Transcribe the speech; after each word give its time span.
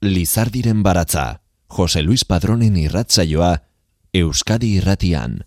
Lizardiren 0.00 0.82
baratza, 0.82 1.40
Jose 1.66 2.02
Luis 2.02 2.24
Padronen 2.24 2.76
irratzaioa, 2.76 3.62
Euskadi 4.12 4.76
irratian. 4.78 5.40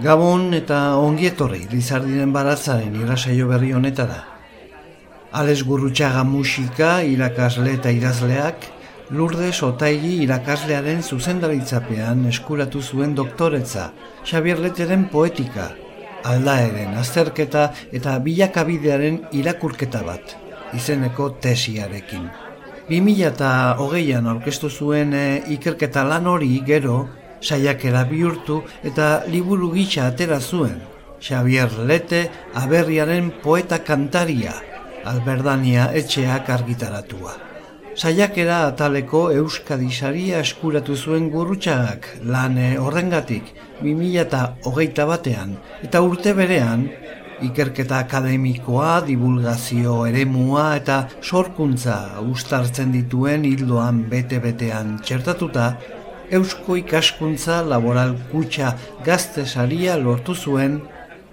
Gabon 0.00 0.54
eta 0.54 0.96
ongietorri 1.02 1.66
Lizardiren 1.72 2.32
baratzaren 2.32 2.96
irratzaio 3.02 3.48
berri 3.52 3.74
honetara. 3.74 4.37
Ales 5.32 5.62
Gurrutxaga 5.64 6.22
musika, 6.24 7.02
irakasle 7.04 7.74
eta 7.76 7.90
irazleak, 7.92 8.64
Lourdes 9.10 9.62
Otaigi 9.62 10.22
irakaslearen 10.24 11.02
zuzendaritzapean 11.02 12.24
eskuratu 12.30 12.80
zuen 12.80 13.14
doktoretza, 13.16 13.90
Xavier 14.24 14.58
Leteren 14.60 15.04
poetika, 15.12 15.70
aldaeren 16.24 16.96
azterketa 16.96 17.70
eta 17.92 18.18
bilakabidearen 18.24 19.20
irakurketa 19.32 20.02
bat 20.04 20.34
izeneko 20.76 21.30
tesiarekin. 21.44 22.28
2008an 22.88 24.28
aurkeztu 24.32 24.70
zuen 24.70 25.12
e, 25.12 25.26
ikerketa 25.56 26.06
lan 26.08 26.26
hori 26.26 26.54
gero, 26.64 27.02
saiakera 27.40 28.06
bihurtu 28.08 28.62
eta 28.82 29.24
liburu 29.28 29.72
gisa 29.76 30.08
atera 30.08 30.40
zuen. 30.40 30.80
Xavier 31.20 31.72
Lete 31.84 32.28
aberriaren 32.54 33.32
poeta 33.42 33.80
kantaria, 33.84 34.54
alberdania 35.10 35.90
etxeak 36.00 36.50
argitaratua. 36.56 37.34
Saiakera 37.98 38.58
ataleko 38.68 39.24
Euskadi 39.34 39.90
saria 39.90 40.40
eskuratu 40.46 40.94
zuen 40.96 41.30
gurutxagak 41.32 42.06
lane 42.34 42.76
horrengatik 42.78 43.54
2008 43.82 45.06
batean 45.12 45.56
eta 45.82 46.02
urte 46.06 46.34
berean 46.38 46.84
ikerketa 47.42 47.98
akademikoa, 48.04 49.00
divulgazio 49.06 50.04
eremua 50.06 50.64
eta 50.76 50.98
sorkuntza 51.22 51.98
ustartzen 52.22 52.92
dituen 52.94 53.46
hildoan 53.46 54.04
bete-betean 54.10 54.98
txertatuta, 55.02 55.72
Eusko 56.38 56.76
ikaskuntza 56.76 57.62
laboral 57.64 58.14
kutsa 58.30 58.74
gazte 59.04 59.46
saria 59.46 59.94
lortu 59.96 60.34
zuen 60.34 60.74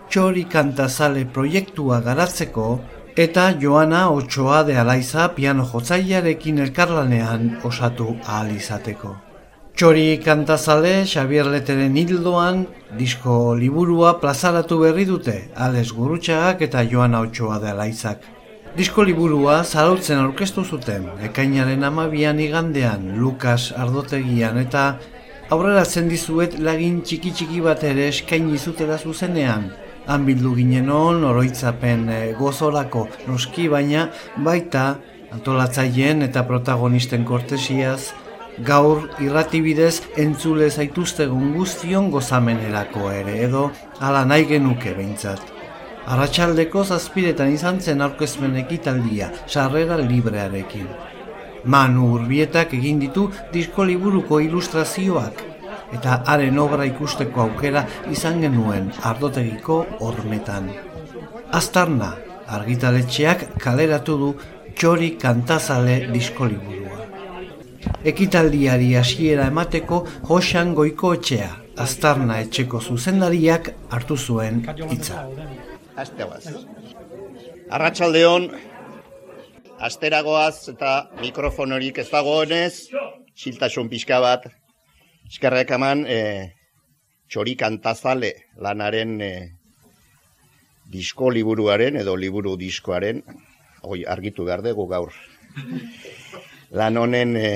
txori 0.10 0.46
kantazale 0.48 1.26
proiektua 1.38 2.00
garatzeko 2.06 2.68
eta 3.16 3.54
Joana 3.62 4.10
Otsoa 4.10 4.64
de 4.64 4.76
Alaiza 4.78 5.30
piano 5.36 5.64
jotzaiarekin 5.64 6.58
elkarlanean 6.60 7.62
osatu 7.64 8.18
ahal 8.26 8.50
izateko. 8.52 9.16
Txori 9.76 10.20
kantazale 10.24 11.06
Xavier 11.08 11.48
Leteren 11.48 11.96
hildoan 11.96 12.66
disko 13.00 13.56
liburua 13.56 14.18
plazaratu 14.20 14.82
berri 14.82 15.06
dute 15.08 15.36
Ales 15.56 15.94
Gurutxagak 15.94 16.62
eta 16.68 16.84
Joana 16.84 17.22
Otsoa 17.22 17.60
de 17.64 17.72
Alaizak. 17.72 18.20
Disko 18.76 19.08
liburua 19.08 19.64
zarautzen 19.64 20.20
aurkeztu 20.20 20.66
zuten 20.66 21.08
ekainaren 21.24 21.88
amabian 21.88 22.40
igandean 22.40 23.14
Lukas 23.16 23.72
Ardotegian 23.72 24.60
eta 24.60 24.98
aurrera 25.50 25.86
zendizuet 25.86 26.60
lagin 26.60 27.00
txiki-txiki 27.02 27.64
bat 27.64 27.84
ere 27.84 28.10
eskaini 28.12 28.60
zutela 28.60 29.00
zuzenean. 29.00 29.72
Han 30.08 30.26
bildu 30.26 30.54
ginen 30.56 30.90
on, 30.94 31.24
oroitzapen 31.26 32.10
e, 32.10 32.20
gozorako 32.38 33.08
noski 33.28 33.68
baina 33.70 34.10
baita 34.46 34.84
antolatzaileen 35.34 36.22
eta 36.28 36.44
protagonisten 36.46 37.26
kortesiaz 37.26 38.14
gaur 38.64 39.10
irratibidez 39.20 40.02
entzule 40.22 40.70
zaituztegun 40.70 41.54
guztion 41.58 42.12
gozamenerako 42.12 43.10
ere 43.12 43.40
edo 43.48 43.66
ala 44.00 44.24
nahi 44.26 44.46
genuke 44.52 44.94
behintzat. 44.96 45.42
Arratxaldeko 46.06 46.84
zazpiretan 46.86 47.52
izan 47.52 47.82
zen 47.82 48.02
aurkezmen 48.02 48.56
ekitaldia, 48.62 49.32
sarrera 49.48 49.98
librearekin. 49.98 50.88
Manu 51.66 52.12
urbietak 52.14 52.74
egin 52.78 53.00
ditu 53.02 53.26
disko 53.52 53.84
liburuko 53.90 54.40
ilustrazioak, 54.40 55.42
eta 55.94 56.22
haren 56.26 56.60
obra 56.60 56.86
ikusteko 56.86 57.42
aukera 57.48 57.86
izan 58.12 58.42
genuen 58.42 58.92
ardotegiko 59.04 59.86
hormetan. 60.00 60.72
Aztarna, 61.52 62.16
argitaletxeak 62.48 63.48
kaleratu 63.62 64.18
du 64.18 64.34
txori 64.76 65.16
kantazale 65.22 66.02
disko 66.12 66.46
liburua 66.46 66.86
ekitaldiari 68.06 68.94
hasiera 68.96 69.48
emateko 69.52 70.02
Josan 70.30 70.74
Goiko 70.78 71.14
etxea, 71.18 71.50
Aztarna 71.86 72.40
etxeko 72.44 72.80
zuzendariak 72.80 73.72
hartu 73.92 74.18
zuen 74.18 74.62
hitza. 74.92 75.26
Arratsaldeon 77.76 78.48
asteragoaz 79.90 80.70
eta 80.72 80.94
mikrofonorik 81.22 82.00
ez 82.04 82.08
dagoenez, 82.12 82.74
xiltasun 83.36 83.90
pixka 83.92 84.22
bat, 84.24 84.48
eskerrek 85.30 85.72
eman, 85.78 86.06
e, 86.08 86.20
txori 87.30 87.56
kantazale 87.60 88.32
lanaren 88.62 89.16
e, 89.22 89.32
disko 90.92 91.32
liburuaren 91.34 91.98
edo 92.02 92.16
liburu 92.16 92.56
diskoaren, 92.58 93.24
oi, 93.84 94.04
argitu 94.06 94.46
behar 94.46 94.62
dugu 94.66 94.88
gaur. 94.92 95.14
Lan 96.76 96.98
honen 96.98 97.36
e, 97.38 97.50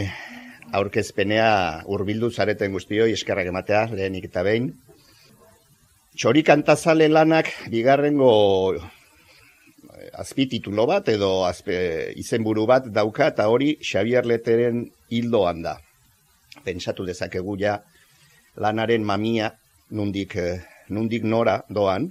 aurkezpenea 0.74 1.84
hurbildu 1.90 2.30
zareten 2.32 2.72
guztioi 2.74 3.12
eskerrak 3.14 3.50
ematea 3.52 3.88
lehenik 3.94 4.30
eta 4.30 4.44
behin. 4.46 4.72
Txori 6.20 6.44
kantazale 6.44 7.08
lanak 7.08 7.52
bigarrengo 7.72 8.32
eh, 8.76 8.82
azpititulo 10.20 10.86
bat 10.90 11.10
edo 11.14 11.46
azpe, 11.48 11.78
izenburu 12.20 12.66
bat 12.70 12.90
dauka 12.94 13.30
eta 13.34 13.48
hori 13.50 13.76
Xavier 13.82 14.28
Leteren 14.28 14.84
hildoan 15.10 15.64
da. 15.64 15.78
Pentsatu 16.64 17.06
dezakegu 17.06 17.56
ja 17.60 17.80
lanaren 18.56 19.04
mamia 19.04 19.52
nundik, 19.92 20.36
eh, 20.36 20.62
nundik 20.90 21.24
nora 21.24 21.62
doan 21.70 22.10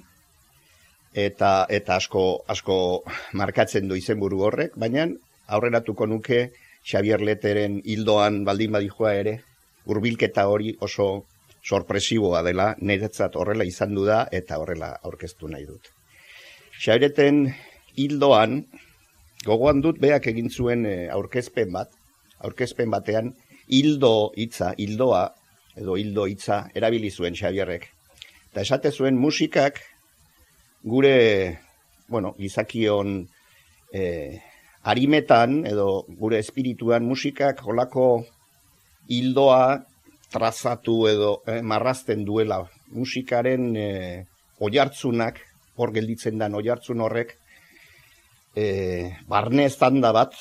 eta 1.15 1.67
eta 1.69 1.97
asko 1.97 2.45
asko 2.49 3.03
markatzen 3.33 3.89
du 3.89 3.97
izenburu 3.97 4.43
horrek, 4.47 4.77
baina 4.77 5.09
aurreratuko 5.49 6.07
nuke 6.07 6.51
Xavier 6.85 7.21
Leteren 7.21 7.81
hildoan 7.85 8.45
baldin 8.45 8.73
badijua 8.73 9.15
ere, 9.15 9.41
hurbilketa 9.87 10.47
hori 10.49 10.75
oso 10.81 11.25
sorpresiboa 11.65 12.43
dela, 12.43 12.75
niretzat 12.81 13.37
horrela 13.37 13.65
izan 13.65 13.95
du 13.95 14.05
da 14.07 14.27
eta 14.33 14.59
horrela 14.61 14.95
aurkeztu 15.03 15.49
nahi 15.49 15.67
dut. 15.67 15.91
Xavireten 16.79 17.49
hildoan, 17.99 18.63
gogoan 19.45 19.83
dut 19.83 19.99
beak 20.01 20.29
egin 20.31 20.51
zuen 20.51 20.87
eh, 20.87 21.09
aurkezpen 21.13 21.73
bat, 21.75 21.91
aurkezpen 22.39 22.91
batean, 22.95 23.33
hildo 23.69 24.33
hitza, 24.37 24.73
hildoa, 24.79 25.25
edo 25.77 25.97
hildo 25.97 26.27
hitza, 26.27 26.65
erabili 26.75 27.11
zuen 27.11 27.37
Xavierrek. 27.39 27.89
Eta 28.51 28.65
esate 28.65 28.93
zuen 28.93 29.19
musikak 29.21 29.81
gure, 30.83 31.59
bueno, 32.09 32.35
izakion 32.39 33.21
eh, 33.93 34.41
harimetan 34.83 35.65
edo 35.67 36.05
gure 36.09 36.39
espirituan 36.41 37.05
musikak 37.05 37.61
holako 37.67 38.25
hildoa 39.09 39.85
trazatu 40.33 41.07
edo 41.09 41.31
eh, 41.47 41.61
marrazten 41.63 42.25
duela 42.25 42.63
musikaren 42.93 43.77
eh, 43.77 44.25
oiartzunak 44.61 45.41
hor 45.79 45.93
gelditzen 45.95 46.39
den 46.41 46.57
oiartzun 46.59 47.01
horrek 47.05 47.35
eh, 48.57 49.17
barne 49.29 49.69
estanda 49.71 50.13
bat 50.13 50.37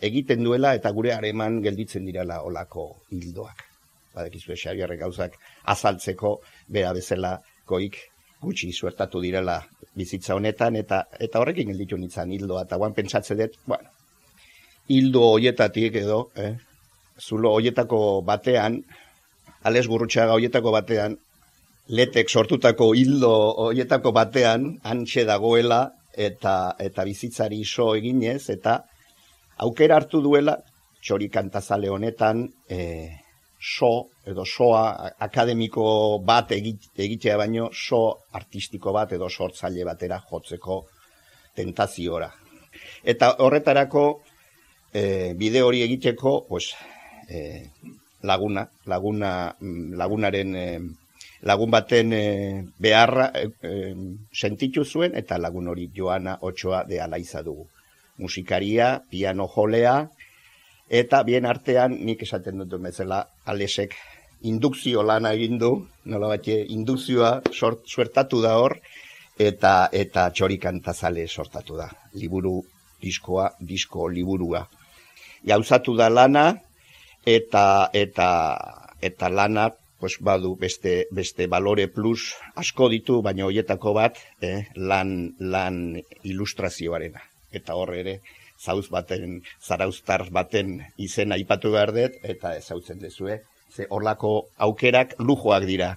egiten 0.00 0.44
duela 0.44 0.74
eta 0.74 0.92
gure 0.96 1.12
hareman 1.14 1.60
gelditzen 1.62 2.06
direla 2.08 2.40
olako 2.42 2.86
hildoak. 3.12 3.66
Badekizu 4.14 4.52
esariarre 4.56 4.96
gauzak 4.98 5.36
azaltzeko 5.74 6.38
bera 6.68 6.92
bezala 6.96 7.36
koik 7.66 7.98
gutxi 8.42 8.72
suertatu 8.72 9.20
direla 9.20 9.60
bizitza 9.94 10.34
honetan, 10.34 10.76
eta 10.80 11.04
eta 11.20 11.40
horrekin 11.42 11.70
gelditu 11.72 11.98
nintzen 12.00 12.32
hildoa, 12.32 12.64
eta 12.66 12.78
guan 12.80 12.94
pentsatzen 12.96 13.38
dut, 13.42 13.56
bueno, 13.66 13.90
hildo 14.88 15.24
hoietatik 15.34 15.98
edo, 16.02 16.20
eh, 16.36 16.54
zulo 17.20 17.52
hoietako 17.58 18.22
batean, 18.26 18.80
ales 19.62 19.86
gurrutxaga 19.86 20.38
hoietako 20.38 20.72
batean, 20.72 21.16
letek 21.88 22.30
sortutako 22.30 22.92
hildo 22.94 23.32
hoietako 23.66 24.12
batean, 24.16 24.70
antxe 24.94 25.26
dagoela, 25.28 25.82
eta 26.16 26.74
eta 26.78 27.04
bizitzari 27.04 27.60
iso 27.66 27.92
eginez, 27.98 28.48
eta 28.50 28.80
aukera 29.64 29.96
hartu 30.00 30.20
duela, 30.24 30.56
txori 31.00 31.28
kantazale 31.32 31.88
honetan, 31.88 32.46
eh, 32.68 33.20
so 33.60 34.08
edo 34.24 34.44
soa 34.44 35.12
akademiko 35.20 35.84
bat 36.24 36.52
egitea 36.52 37.36
baino 37.36 37.68
so 37.72 38.00
artistiko 38.32 38.92
bat 38.92 39.12
edo 39.12 39.28
sortzaile 39.28 39.84
batera 39.84 40.20
jotzeko 40.30 40.80
tentaziora. 41.54 42.30
Eta 43.04 43.34
horretarako 43.44 44.04
e, 44.92 45.34
bide 45.36 45.62
hori 45.62 45.82
egiteko, 45.82 46.46
pues, 46.48 46.72
e, 47.28 47.68
laguna, 48.22 48.64
laguna, 48.86 49.54
mm, 49.60 49.92
lagunaren 50.00 50.56
e, 50.56 50.66
lagun 51.42 51.70
baten 51.70 52.12
e, 52.12 52.24
beharra 52.78 53.30
e, 53.34 53.48
e, 53.62 53.94
sentitu 54.32 54.84
zuen 54.84 55.16
eta 55.16 55.38
lagun 55.38 55.68
hori 55.68 55.90
Joana 55.94 56.38
Otsoa 56.40 56.84
de 56.84 57.00
Alaiza 57.00 57.42
dugu. 57.42 57.68
Musikaria, 58.20 59.00
piano 59.10 59.48
jolea 59.48 60.10
eta 60.90 61.22
bien 61.24 61.46
artean 61.46 61.96
nik 62.04 62.22
esaten 62.26 62.60
dut 62.60 62.80
bezala 62.82 63.24
Alesek 63.46 63.94
indukzio 64.42 65.02
lana 65.02 65.32
egin 65.36 65.58
du, 65.58 65.70
nola 66.04 66.36
indukzioa 66.44 67.40
sort, 67.52 67.86
suertatu 67.86 68.40
da 68.42 68.56
hor 68.58 68.78
eta 69.38 69.88
eta 69.92 70.30
txorikantazale 70.30 71.26
sortatu 71.28 71.76
da. 71.76 71.88
Liburu 72.14 72.60
diskoa, 73.00 73.50
disko 73.60 74.08
liburua. 74.08 74.66
Gauzatu 75.44 75.96
da 75.96 76.08
lana 76.08 76.54
eta 77.24 77.90
eta 77.92 78.28
eta 79.00 79.28
lana 79.28 79.70
pues 80.00 80.16
badu 80.20 80.56
beste 80.56 81.06
beste 81.12 81.46
valore 81.46 81.88
plus 81.88 82.34
asko 82.56 82.88
ditu 82.88 83.20
baina 83.22 83.44
hoietako 83.44 83.92
bat 83.94 84.16
eh, 84.40 84.64
lan 84.76 85.36
lan 85.38 86.00
ilustrazioarena 86.24 87.29
eta 87.52 87.74
hor 87.74 87.94
ere 87.94 88.20
zauz 88.60 88.88
baten 88.92 89.40
zarauztar 89.60 90.28
baten 90.30 90.80
izena 90.98 91.38
aipatu 91.38 91.72
behar 91.72 91.92
dut 91.96 92.18
eta 92.22 92.56
ezautzen 92.56 92.98
dezue 93.00 93.40
ze 93.70 93.86
horlako 93.88 94.48
aukerak 94.58 95.14
lujoak 95.18 95.64
dira. 95.64 95.96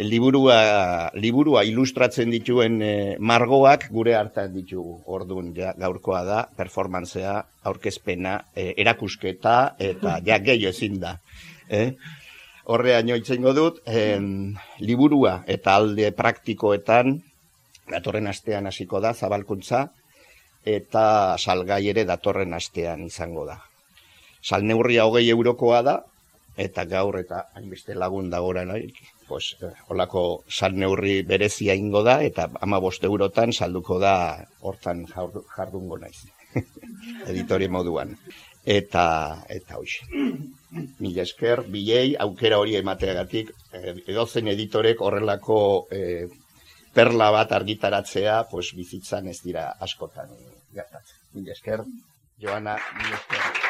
Liburua 0.00 1.10
liburua 1.14 1.62
ilustratzen 1.68 2.30
dituen 2.32 2.80
eh, 2.82 3.16
margoak 3.18 3.88
gure 3.92 4.14
hartan 4.16 4.54
ditugu. 4.54 5.00
Ordun 5.06 5.52
ja, 5.56 5.74
gaurkoa 5.76 6.22
da 6.24 6.38
performantzea 6.56 7.34
aurkezpena 7.68 8.38
eh, 8.54 8.72
erakusketa 8.76 9.56
eta 9.78 10.20
ja 10.24 10.38
gehi 10.38 10.66
ezin 10.70 11.00
da 11.00 11.18
eh? 11.70 11.94
Horreaino 12.70 13.16
itzengo 13.18 13.52
dut, 13.56 13.80
en, 13.88 14.54
liburua 14.78 15.40
eta 15.50 15.74
alde 15.80 16.10
praktikoetan, 16.14 17.16
datorren 17.90 18.28
astean 18.30 18.68
hasiko 18.70 19.00
da, 19.02 19.14
zabalkuntza, 19.14 19.88
eta 20.64 21.36
salgai 21.38 21.86
ere 21.92 22.04
datorren 22.04 22.54
astean 22.54 23.06
izango 23.06 23.46
da. 23.46 23.58
Salneurria 24.42 25.06
hogei 25.06 25.28
eurokoa 25.30 25.82
da, 25.82 25.96
eta 26.56 26.84
gaur 26.84 27.18
eta 27.20 27.46
hainbeste 27.54 27.94
lagun 27.94 28.30
da 28.30 28.40
gora 28.40 28.64
nahi, 28.64 28.92
pues, 29.28 29.56
eh, 29.62 29.72
olako 29.88 30.44
salneurri 30.48 31.22
berezia 31.22 31.74
ingo 31.74 32.02
da, 32.02 32.22
eta 32.22 32.50
ama 32.60 32.80
boste 32.80 33.06
eurotan 33.06 33.52
salduko 33.52 33.98
da 33.98 34.14
hortan 34.60 35.06
jardungo 35.56 35.98
naiz. 35.98 36.26
Editore 37.30 37.68
moduan. 37.68 38.16
Eta, 38.64 39.04
eta 39.48 39.78
hoxe 39.78 40.04
mila 41.00 41.22
esker, 41.22 41.64
bilei, 41.72 42.14
aukera 42.24 42.58
hori 42.62 42.76
emateagatik, 42.78 43.50
eh, 43.72 43.94
edozen 44.06 44.50
editorek 44.52 45.00
horrelako 45.02 45.60
eh, 45.90 46.28
perla 46.94 47.30
bat 47.30 47.52
argitaratzea, 47.52 48.44
pues 48.50 48.72
bizitzan 48.76 49.28
ez 49.28 49.40
dira 49.42 49.70
askotan 49.80 50.30
gertatzen. 50.74 51.18
Mila 51.34 51.52
esker, 51.52 51.84
Joana, 52.42 52.78
mila 52.98 53.18
esker. 53.20 53.68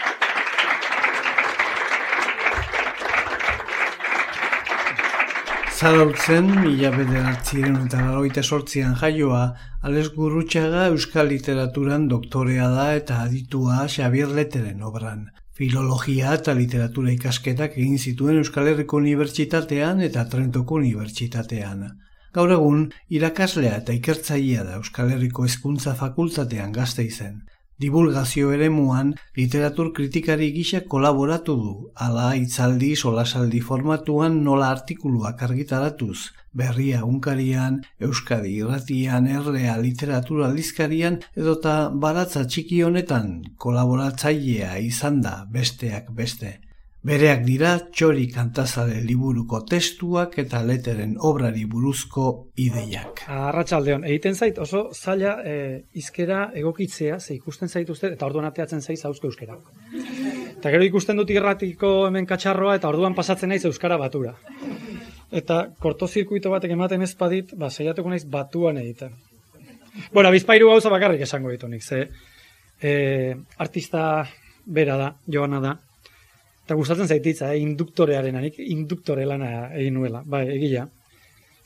Zarautzen, 5.81 6.49
mila 6.61 6.91
bederatziren 6.93 7.77
eta 7.87 8.03
laroita 8.05 8.43
sortzian 8.43 8.97
jaioa, 9.01 9.45
Ales 9.89 10.11
Gurrutxaga 10.13 10.83
Euskal 10.91 11.31
Literaturan 11.33 12.05
doktorea 12.09 12.67
da 12.69 12.91
eta 12.97 13.23
aditua 13.23 13.87
Xabier 13.89 14.29
Leteren 14.29 14.83
obran. 14.85 15.31
Filologia 15.57 16.35
eta 16.37 16.53
literatura 16.59 17.15
ikasketak 17.15 17.79
egin 17.79 17.97
zituen 17.97 18.43
Euskal 18.43 18.69
Herriko 18.69 19.01
Unibertsitatean 19.01 20.05
eta 20.05 20.27
Trentoko 20.29 20.77
Unibertsitatean. 20.81 21.89
Gaur 22.37 22.53
egun, 22.55 22.83
irakaslea 23.11 23.81
eta 23.81 23.95
ikertzailea 23.97 24.63
da 24.67 24.77
Euskal 24.79 25.09
Herriko 25.11 25.43
Hezkuntza 25.47 25.97
Fakultatean 25.99 26.71
gazte 26.77 27.03
izen. 27.03 27.41
Divulgazio 27.83 28.53
ere 28.55 28.69
muan, 28.71 29.11
literatur 29.39 29.89
kritikari 29.97 30.51
gisa 30.55 30.83
kolaboratu 30.95 31.57
du, 31.63 31.73
ala 32.07 32.29
itzaldi 32.39 32.93
solasaldi 32.95 33.63
formatuan 33.71 34.39
nola 34.45 34.71
artikuluak 34.77 35.43
argitaratuz, 35.49 36.31
berria 36.55 37.03
unkarian, 37.09 37.83
euskadi 37.99 38.55
irratian, 38.63 39.27
errea 39.27 39.79
literatura 39.83 40.47
aldizkarian, 40.53 41.19
edota 41.35 41.77
baratza 42.07 42.47
txiki 42.47 42.83
honetan 42.87 43.41
kolaboratzailea 43.57 44.77
izan 44.87 45.23
da 45.27 45.39
besteak 45.51 46.13
beste. 46.15 46.61
Bereak 47.01 47.47
dira 47.47 47.71
txori 47.97 48.27
kantazale 48.29 48.99
liburuko 49.01 49.63
testuak 49.65 50.35
eta 50.43 50.59
leteren 50.69 51.15
obrari 51.25 51.63
buruzko 51.65 52.27
ideiak. 52.61 53.23
Arratxaldeon, 53.25 54.05
egiten 54.05 54.37
zait 54.37 54.61
oso 54.61 54.83
zaila 54.93 55.39
e, 55.41 55.55
izkera 55.97 56.51
egokitzea, 56.61 57.17
ze 57.17 57.39
ikusten 57.39 57.73
zaituzte, 57.73 58.13
eta 58.19 58.29
orduan 58.29 58.51
ateatzen 58.51 58.85
zaiz 58.85 58.99
hauzko 59.09 59.33
euskera. 59.33 59.57
Eta 60.59 60.75
gero 60.77 60.85
ikusten 60.85 61.17
dut 61.17 61.33
irratiko 61.33 61.95
hemen 62.11 62.29
katxarroa, 62.29 62.77
eta 62.77 62.93
orduan 62.93 63.17
pasatzen 63.17 63.49
naiz 63.49 63.65
euskara 63.65 63.97
batura. 63.97 64.37
Eta 65.33 65.63
kortozirkuito 65.81 66.53
batek 66.53 66.77
ematen 66.77 67.09
ez 67.09 67.15
badit, 67.17 67.57
ba, 67.57 67.73
zeiatuko 67.73 68.13
naiz 68.13 68.27
batuan 68.29 68.77
egiten. 68.85 69.17
Bueno, 70.13 70.29
bizpairu 70.37 70.69
gauza 70.69 70.93
bakarrik 70.93 71.25
esango 71.25 71.49
ditu 71.49 71.69
nik, 71.69 71.81
ze 71.81 72.11
e, 72.77 73.37
artista 73.57 74.27
bera 74.67 75.01
da, 75.01 75.15
joana 75.27 75.65
da, 75.65 75.79
eta 76.71 76.77
gustatzen 76.79 77.09
zaititza, 77.11 77.49
eh, 77.51 77.59
induktorearen, 77.65 78.37
induktore 78.71 79.25
lana 79.27 79.73
egin 79.75 79.97
nuela, 79.99 80.21
bai, 80.25 80.45
egia. 80.55 80.85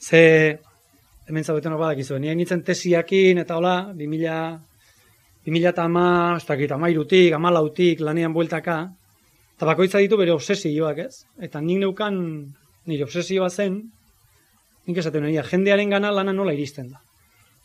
Ze, 0.01 0.21
hemen 1.29 1.45
zaudeten 1.45 1.75
hor 1.75 1.83
badak 1.83 1.99
izuen, 2.01 2.23
nien 2.25 2.39
nintzen 2.41 2.63
tesiakin, 2.65 3.43
eta 3.43 3.59
hola, 3.59 3.75
2000, 3.99 4.39
2000 5.45 5.69
eta 5.75 5.85
ama, 5.85 6.07
ez 6.39 6.47
dakit, 6.49 6.73
amairutik, 6.73 7.37
amalautik, 7.37 8.01
lanean 8.01 8.33
bueltaka, 8.33 8.79
eta 9.59 9.69
bakoitza 9.69 10.01
ditu 10.01 10.17
bere 10.17 10.33
obsesioak, 10.33 11.03
ez? 11.05 11.27
Eta 11.37 11.61
nik 11.61 11.83
neukan 11.83 12.17
nire 12.89 13.05
obsesioa 13.05 13.51
zen, 13.51 13.77
nik 14.89 15.03
esaten 15.05 15.29
nire, 15.29 15.45
jendearen 15.51 15.93
gana 15.93 16.15
lana 16.17 16.33
nola 16.33 16.57
iristen 16.57 16.89
da. 16.95 17.03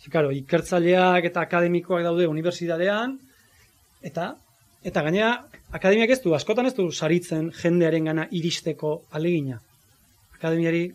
Zikaro, 0.03 0.35
ikertzaileak 0.35 1.31
eta 1.31 1.47
akademikoak 1.47 2.03
daude 2.03 2.27
unibertsitatean, 2.27 3.15
eta 4.03 4.33
eta 4.83 5.07
gainera 5.07 5.37
akademiak 5.71 6.09
ez 6.09 6.21
du, 6.23 6.33
askotan 6.35 6.69
ez 6.69 6.73
du 6.77 6.89
saritzen 6.91 7.51
jendearen 7.61 8.09
gana 8.09 8.25
iristeko 8.31 9.03
alegina. 9.11 9.59
Akademiari, 10.37 10.87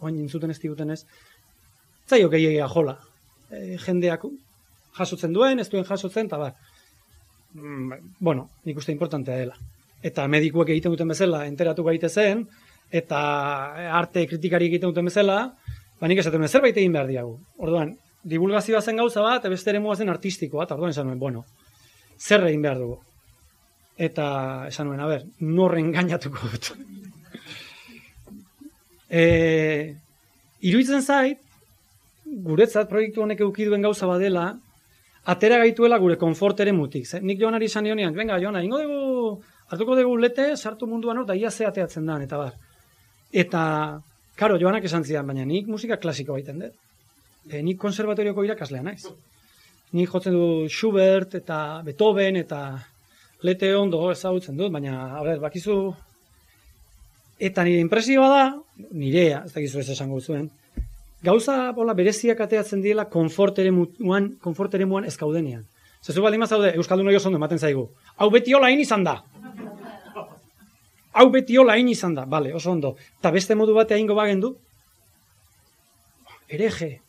oin 0.00 0.18
intzuten 0.20 0.50
ez 0.50 0.58
diguten 0.62 0.92
ez, 0.94 1.02
zaio 2.08 2.30
gehiagia 2.32 2.68
jola. 2.72 2.96
E, 3.50 3.76
jendeak 3.84 4.24
jasotzen 4.96 5.32
duen, 5.36 5.60
ez 5.60 5.68
duen 5.72 5.84
jasotzen, 5.88 6.28
eta 6.30 6.40
bat, 6.40 6.56
mm, 7.54 8.00
bueno, 8.20 8.48
nik 8.64 8.80
uste 8.80 8.92
importantea 8.92 9.38
dela. 9.44 9.56
Eta 10.02 10.26
medikuek 10.28 10.72
egiten 10.74 10.94
duten 10.94 11.12
bezala, 11.12 11.44
enteratu 11.46 11.84
gaite 11.86 12.08
zen, 12.08 12.46
eta 12.90 13.20
arte 13.98 14.26
kritikari 14.28 14.68
egiten 14.72 14.90
duten 14.90 15.08
bezala, 15.08 15.38
ba 16.00 16.08
nik 16.08 16.18
esaten 16.18 16.48
zerbait 16.48 16.76
egin 16.76 16.92
behar 16.92 17.06
diagu. 17.06 17.38
Orduan, 17.58 17.94
divulgazioa 18.24 18.82
zen 18.82 18.98
gauza 18.98 19.22
bat, 19.22 19.46
beste 19.48 19.70
ere 19.70 19.80
zen 19.96 20.08
artistikoa, 20.08 20.64
eta 20.64 20.74
orduan 20.74 20.90
esan 20.90 21.06
nuen, 21.06 21.18
bueno, 21.18 21.44
zer 22.18 22.44
egin 22.46 22.62
behar 22.62 22.78
dugu. 22.78 23.00
Eta 23.96 24.26
esan 24.68 24.88
nuen, 24.88 25.00
a 25.00 25.06
ber, 25.06 25.24
norren 25.40 25.92
gainatuko 25.92 26.48
dut. 26.52 26.72
e, 29.12 29.94
iruitzen 30.64 31.02
zait, 31.02 31.40
guretzat 32.24 32.88
proiektu 32.88 33.22
honek 33.22 33.42
eukiduen 33.44 33.84
gauza 33.84 34.08
badela, 34.08 34.46
atera 35.28 35.58
gaituela 35.62 35.98
gure 36.00 36.16
konfortere 36.18 36.72
mutik. 36.72 37.06
Ze? 37.06 37.20
Nik 37.20 37.40
joanari 37.40 37.68
izan 37.68 37.84
nionean, 37.84 38.14
venga, 38.16 38.38
joana, 38.40 38.62
ingo 38.64 38.80
dugu, 38.80 39.42
hartuko 39.68 39.96
dugu 39.98 40.16
lete, 40.18 40.52
sartu 40.56 40.88
munduan 40.88 41.20
hor, 41.20 41.26
da 41.28 41.36
ia 41.36 41.50
zeateatzen 41.50 42.08
dan, 42.08 42.24
eta 42.24 42.40
bar. 42.40 42.56
Eta, 43.32 43.64
karo, 44.36 44.56
joanak 44.60 44.88
esan 44.88 45.04
zidan, 45.04 45.28
baina 45.28 45.44
nik 45.48 45.68
musika 45.68 46.00
klasiko 46.00 46.38
baiten 46.38 46.64
dut. 46.64 46.80
E, 47.50 47.60
nik 47.60 47.78
konservatorioko 47.80 48.44
irakaslea 48.46 48.82
naiz. 48.86 49.04
Nik 49.92 50.08
jotzen 50.08 50.32
du 50.32 50.44
Schubert 50.72 51.34
eta 51.36 51.82
Beethoven 51.84 52.38
eta 52.40 52.60
lete 53.42 53.74
ondo 53.76 54.04
ezagutzen 54.12 54.56
dut, 54.56 54.72
baina, 54.72 55.18
a 55.18 55.22
ber, 55.26 55.40
bakizu, 55.42 55.76
eta 57.42 57.64
nire 57.66 57.82
impresioa 57.82 58.28
da, 58.30 58.44
nirea, 58.90 59.42
ez 59.46 59.52
dakizu 59.54 59.82
ez 59.82 59.88
esango 59.96 60.20
zuen, 60.20 60.48
gauza 61.22 61.72
bola 61.76 61.94
bereziak 61.94 62.40
ateatzen 62.40 62.82
diela 62.82 63.08
konfortere 63.10 63.70
muan, 63.74 64.32
konfortere 64.42 64.86
muan 64.86 65.04
ez 65.04 65.16
kaudenean. 65.16 65.66
Zezu 66.02 66.22
baldin 66.22 66.42
mazaude, 66.42 66.72
Euskaldun 66.74 67.06
hori 67.06 67.16
oso 67.16 67.30
ematen 67.30 67.60
zaigu. 67.62 67.84
Hau 68.18 68.30
beti 68.30 68.54
hola 68.54 68.70
izan 68.74 69.04
da 69.06 69.20
hau 71.12 71.28
beti 71.30 71.58
hola 71.58 71.76
izan 71.76 72.14
da, 72.14 72.24
bale, 72.24 72.52
oso 72.54 72.70
ondo. 72.70 72.96
Ta 73.20 73.30
beste 73.30 73.54
modu 73.54 73.74
batea 73.74 73.98
ingo 73.98 74.14
bagen 74.14 74.40
du? 74.40 74.56
Ereje. 76.48 77.00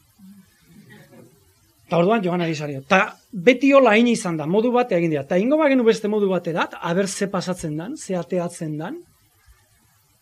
Eta 1.88 2.00
orduan 2.00 2.24
joan 2.24 2.42
ari 2.42 2.56
zario. 2.56 2.82
Ta 2.88 3.18
beti 3.32 3.74
hola 3.74 3.92
hain 3.96 4.08
izan 4.08 4.38
da, 4.40 4.48
modu 4.48 4.72
bat 4.72 4.92
egin 4.96 5.12
dira. 5.12 5.25
Ta 5.28 5.38
ingo 5.38 5.58
bagenu 5.60 5.84
beste 5.84 6.08
modu 6.08 6.30
baterat, 6.32 6.78
aber 6.82 7.08
ze 7.08 7.28
pasatzen 7.28 7.78
dan, 7.78 7.98
ze 7.98 8.16
ateatzen 8.16 8.78
dan. 8.78 9.02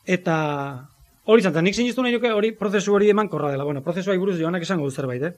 Eta 0.05 0.35
hori 1.25 1.43
izan, 1.43 1.63
nik 1.63 1.75
sinistu 1.77 2.01
nahi 2.01 2.15
duke 2.15 2.31
hori 2.33 2.51
prozesu 2.57 2.95
hori 2.95 3.09
eman 3.13 3.29
korra 3.29 3.51
dela. 3.51 3.65
Bueno, 3.67 3.83
prozesua 3.85 4.17
buruz 4.17 4.39
joanak 4.39 4.65
esango 4.65 4.89
du 4.89 4.91
zerbait, 4.91 5.23
eh? 5.23 5.33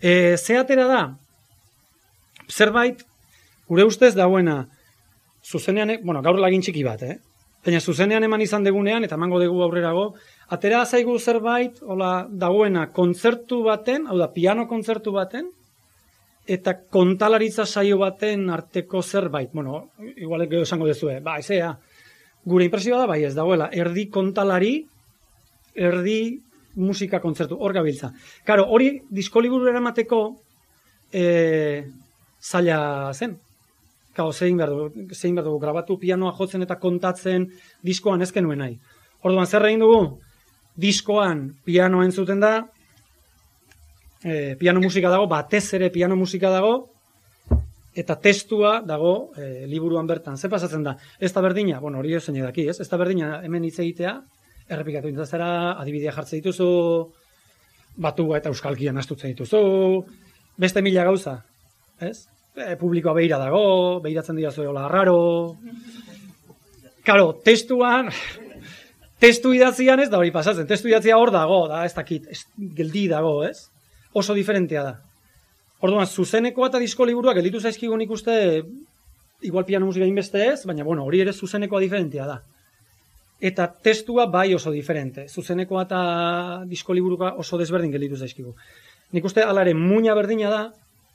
E, 0.00 0.36
ze 0.36 0.58
atera 0.58 0.86
da, 0.86 1.02
zerbait, 2.52 3.02
gure 3.66 3.86
ustez 3.88 4.14
dagoena, 4.14 4.66
zuzenean, 5.42 5.90
e, 5.90 5.98
bueno, 6.04 6.22
gaur 6.22 6.38
lagin 6.38 6.62
txiki 6.62 6.84
bat, 6.84 7.02
eh? 7.02 7.16
Baina 7.64 7.80
zuzenean 7.80 8.22
eman 8.22 8.44
izan 8.44 8.62
degunean, 8.62 9.04
eta 9.04 9.16
emango 9.16 9.40
dugu 9.42 9.64
aurrerago, 9.64 10.12
atera 10.48 10.84
zaigu 10.86 11.18
zerbait, 11.18 11.78
hola, 11.82 12.26
dagoena, 12.30 12.88
kontzertu 12.94 13.62
baten, 13.66 14.06
hau 14.06 14.18
da, 14.18 14.30
piano 14.32 14.66
kontzertu 14.70 15.12
baten, 15.14 15.48
eta 16.46 16.76
kontalaritza 16.94 17.66
saio 17.66 17.98
baten 17.98 18.50
arteko 18.54 19.02
zerbait. 19.02 19.50
Bueno, 19.52 19.88
igualek 20.14 20.52
gero 20.54 20.66
esango 20.66 20.86
dezue, 20.86 21.18
ba, 21.20 21.38
ezea, 21.42 21.72
gure 22.46 22.66
impresioa 22.68 23.02
da, 23.02 23.08
bai 23.10 23.24
ez 23.26 23.34
dagoela, 23.34 23.68
erdi 23.74 24.06
kontalari, 24.14 24.74
erdi 25.74 26.20
musika 26.76 27.20
kontzertu, 27.20 27.58
hor 27.58 27.74
gabiltza. 27.74 28.12
Karo, 28.46 28.68
hori 28.70 28.92
diskoliburu 29.10 29.66
eramateko 29.72 30.20
e, 31.10 31.84
zaila 32.40 32.78
zen, 33.14 33.40
Kao, 34.16 34.30
zein 34.32 34.56
behar 34.56 34.70
dugu, 34.72 35.02
zein 35.12 35.34
behar 35.36 35.44
dugu, 35.44 35.58
grabatu 35.60 35.98
pianoa 36.00 36.30
jotzen 36.38 36.62
eta 36.64 36.78
kontatzen 36.80 37.50
diskoan 37.84 38.24
ezken 38.24 38.46
nuen 38.46 38.62
nahi. 38.62 38.78
Orduan, 39.28 39.44
zer 39.44 39.66
egin 39.68 39.82
dugu? 39.84 39.98
Diskoan 40.76 41.48
pianoa 41.64 42.04
entzuten 42.04 42.40
da, 42.40 42.52
e, 44.22 44.56
piano 44.60 44.80
musika 44.80 45.10
dago, 45.12 45.26
batez 45.30 45.64
ere 45.78 45.90
piano 45.90 46.16
musika 46.16 46.50
dago, 46.52 46.74
eta 47.96 48.18
testua 48.20 48.82
dago 48.84 49.32
e, 49.36 49.64
liburuan 49.66 50.06
bertan. 50.06 50.36
Ze 50.36 50.50
pasatzen 50.52 50.84
da? 50.84 50.96
Ez 51.18 51.32
da 51.32 51.40
berdina, 51.40 51.80
bueno, 51.80 51.98
hori 51.98 52.18
zein 52.20 52.36
edaki, 52.42 52.68
ez? 52.68 52.78
Ez 52.80 52.88
da 52.88 53.00
berdina 53.00 53.40
hemen 53.42 53.64
hitz 53.64 53.78
egitea, 53.80 54.14
errepikatu 54.68 55.08
intzazera, 55.08 55.50
adibidea 55.80 56.12
jartzen 56.12 56.42
dituzu, 56.42 56.70
batu 57.96 58.32
eta 58.36 58.52
euskalkian 58.52 58.98
astutzen 58.98 59.32
dituzu, 59.32 59.60
beste 60.60 60.82
mila 60.84 61.04
gauza, 61.08 61.38
ez? 62.00 62.26
e, 62.56 62.76
publikoa 62.80 63.14
behira 63.16 63.38
dago, 63.40 64.00
behiratzen 64.04 64.38
dira 64.38 64.50
zuela 64.50 64.88
raro. 64.88 65.56
Karo, 67.06 67.30
testuan, 67.44 68.10
testu 69.22 69.52
idatzian 69.56 70.00
ez 70.00 70.08
da 70.12 70.20
hori 70.20 70.32
pasatzen, 70.34 70.66
testu 70.68 70.90
idatzia 70.90 71.16
hor 71.18 71.32
dago, 71.34 71.64
da, 71.70 71.84
ez 71.86 71.94
dakit, 71.96 72.26
ez, 72.30 72.42
geldi 72.76 73.06
dago, 73.12 73.38
ez? 73.46 73.68
Oso 74.16 74.34
diferentea 74.36 74.82
da. 74.84 74.94
Orduan, 75.84 76.06
zuzeneko 76.06 76.66
eta 76.66 76.80
disko 76.80 77.04
liburua 77.04 77.34
gelditu 77.36 77.60
zaizkigun 77.60 78.04
ikuste, 78.04 78.36
igual 79.44 79.66
piano 79.68 79.86
musika 79.86 80.06
inbeste 80.08 80.44
ez, 80.52 80.60
baina 80.68 80.84
bueno, 80.84 81.04
hori 81.04 81.20
ere 81.24 81.32
zuzenekoa 81.32 81.82
diferentea 81.84 82.28
da. 82.28 82.40
Eta 83.40 83.66
testua 83.84 84.24
bai 84.32 84.54
oso 84.56 84.72
diferente. 84.72 85.26
Zuzeneko 85.28 85.82
eta 85.82 85.98
disko 86.68 86.96
liburuka 86.96 87.34
oso 87.42 87.58
desberdin 87.60 87.92
gelditu 87.92 88.16
zaizkigu. 88.16 88.54
Nik 89.12 89.28
uste 89.28 89.44
alare 89.44 89.74
muina 89.76 90.14
berdina 90.16 90.48
da, 90.50 90.62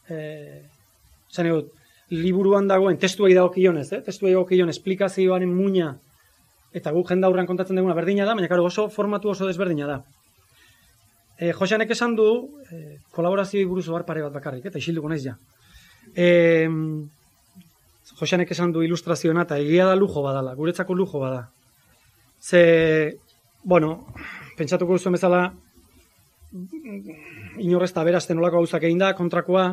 eh, 0.10 0.62
Zan 1.32 1.48
egot, 1.48 1.72
liburuan 2.12 2.68
dagoen, 2.68 2.98
testuei 3.00 3.34
dago 3.34 3.54
kionez, 3.54 3.88
eh? 3.96 4.02
testuei 4.04 4.34
dago 4.34 4.44
kion, 4.50 4.70
esplikazioaren 4.72 5.52
muina, 5.56 5.94
eta 6.74 6.92
guk 6.96 7.10
jenda 7.12 7.28
aurrean 7.28 7.48
kontatzen 7.50 7.78
duguna 7.78 7.96
berdina 7.98 8.26
da, 8.26 8.36
baina 8.36 8.50
karo, 8.52 8.66
oso 8.66 8.88
formatu 8.90 9.32
oso 9.32 9.48
desberdina 9.48 9.88
da. 9.88 9.98
E, 11.38 11.52
Joseanek 11.58 11.92
esan 11.96 12.16
du, 12.16 12.28
e, 12.70 12.98
kolaborazio 13.12 13.64
buruz 13.68 13.88
oar 13.90 14.06
pare 14.06 14.24
bat 14.24 14.34
bakarrik, 14.34 14.68
eta 14.70 14.80
isilduko 14.80 15.10
naiz 15.10 15.24
ja. 15.26 15.36
E, 16.16 16.68
Joseanek 18.20 18.52
esan 18.56 18.72
du 18.72 18.84
ilustrazioa 18.86 19.42
eta 19.44 19.58
egia 19.58 19.90
da 19.90 19.98
lujo 19.98 20.24
badala, 20.24 20.54
guretzako 20.56 20.96
lujo 20.96 21.20
bada. 21.20 21.50
Ze, 22.42 23.18
bueno, 23.64 24.14
pentsatuko 24.58 24.98
duzu 24.98 25.12
bezala, 25.12 25.50
inorrezta 27.58 28.04
berazten 28.04 28.40
olako 28.40 28.64
gauzak 28.64 28.84
egin 28.88 29.02
da, 29.02 29.14
kontrakoa, 29.16 29.68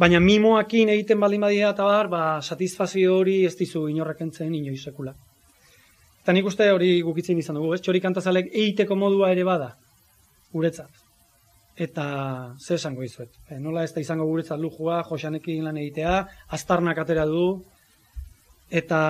Baina 0.00 0.16
mimoakin 0.24 0.88
egiten 0.94 1.18
baldin 1.20 1.42
badia 1.44 1.74
eta 1.74 1.84
bar, 1.84 2.08
ba, 2.08 2.20
satisfazio 2.40 3.18
hori 3.18 3.34
ez 3.44 3.52
dizu 3.58 3.82
inorrekentzen 3.92 4.54
inoiz 4.56 4.78
sekula. 4.86 5.12
Eta 6.30 6.36
nik 6.36 6.46
uste 6.46 6.66
hori 6.70 6.88
gukitzen 7.02 7.38
izan 7.40 7.56
dugu, 7.58 7.72
ez? 7.74 7.80
Txori 7.82 7.98
kantazalek 8.04 8.52
egiteko 8.52 8.94
modua 8.94 9.32
ere 9.34 9.42
bada, 9.42 9.72
guretzat. 10.54 11.00
Eta 11.74 12.04
ze 12.54 12.76
esango 12.76 13.02
izuet. 13.02 13.32
E, 13.50 13.58
nola 13.58 13.82
ez 13.82 13.90
da 13.96 14.04
izango 14.04 14.28
guretzat 14.28 14.62
lujua, 14.62 15.00
josanekin 15.08 15.66
lan 15.66 15.80
egitea, 15.82 16.12
aztarnak 16.54 17.00
atera 17.02 17.24
du, 17.26 17.42
eta, 18.70 19.00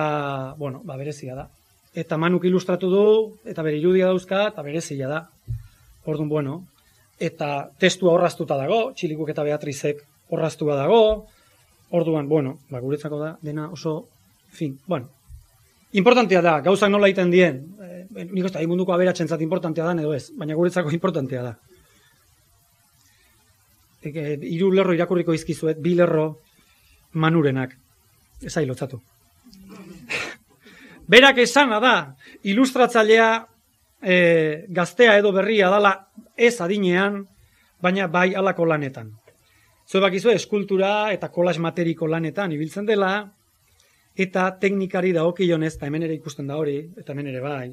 bueno, 0.57 0.81
ba, 0.81 0.97
berezia 0.97 1.37
da. 1.37 1.45
Eta 1.93 2.17
manuk 2.17 2.49
ilustratu 2.49 2.89
du, 2.89 3.05
eta 3.45 3.67
bere 3.69 3.77
irudia 3.77 4.09
dauzka, 4.09 4.47
eta 4.55 4.65
berezia 4.65 5.13
da. 5.13 5.21
Orduan, 6.09 6.33
bueno, 6.33 6.57
eta 7.29 7.53
testua 7.85 8.17
horraztuta 8.17 8.57
dago, 8.65 8.81
txilikuk 8.97 9.29
eta 9.29 9.45
Beatrizek 9.45 10.01
horraztua 10.33 10.81
dago, 10.81 11.01
orduan, 11.93 12.33
bueno, 12.33 12.57
ba, 12.73 12.81
guretzako 12.81 13.21
da, 13.21 13.35
dena 13.45 13.69
oso, 13.69 13.99
fin, 14.49 14.79
bueno, 14.87 15.13
importantea 15.97 16.41
da, 16.41 16.59
gauzak 16.65 16.91
nola 16.91 17.09
egiten 17.09 17.31
dien, 17.31 17.59
e, 17.81 18.25
nik 18.31 18.47
uste, 18.47 18.63
munduko 18.67 18.93
aberatzen 18.95 19.27
zat 19.27 19.41
importantea 19.43 19.85
da, 19.85 19.95
edo 19.99 20.13
ez, 20.15 20.31
baina 20.37 20.55
guretzako 20.55 20.93
importantea 20.95 21.43
da. 21.43 21.53
E, 24.01 24.09
e, 24.09 24.37
iru 24.53 24.71
lerro 24.73 24.95
irakurriko 24.95 25.35
izkizuet, 25.35 25.79
bi 25.83 25.95
lerro 25.95 26.27
manurenak, 27.13 27.75
ez 28.41 28.55
lotzatu. 28.65 29.01
Berak 31.11 31.41
esana 31.43 31.79
da, 31.83 31.95
ilustratzailea 32.43 33.31
e, 34.01 34.65
gaztea 34.69 35.17
edo 35.17 35.31
berria 35.31 35.69
dala 35.69 35.93
ez 36.37 36.59
adinean, 36.61 37.25
baina 37.81 38.07
bai 38.07 38.33
alako 38.35 38.65
lanetan. 38.65 39.11
Zue 39.87 40.01
bakizu 40.01 40.31
eskultura 40.31 41.11
eta 41.11 41.29
kolas 41.29 41.57
materiko 41.59 42.07
lanetan 42.07 42.53
ibiltzen 42.55 42.85
dela, 42.87 43.33
eta 44.15 44.47
teknikari 44.59 45.13
da 45.15 45.25
okionez, 45.25 45.75
eta 45.75 45.87
hemen 45.87 46.03
ere 46.03 46.17
ikusten 46.19 46.47
da 46.47 46.57
hori, 46.57 46.77
eta 46.97 47.13
hemen 47.13 47.27
ere 47.31 47.41
bai. 47.41 47.71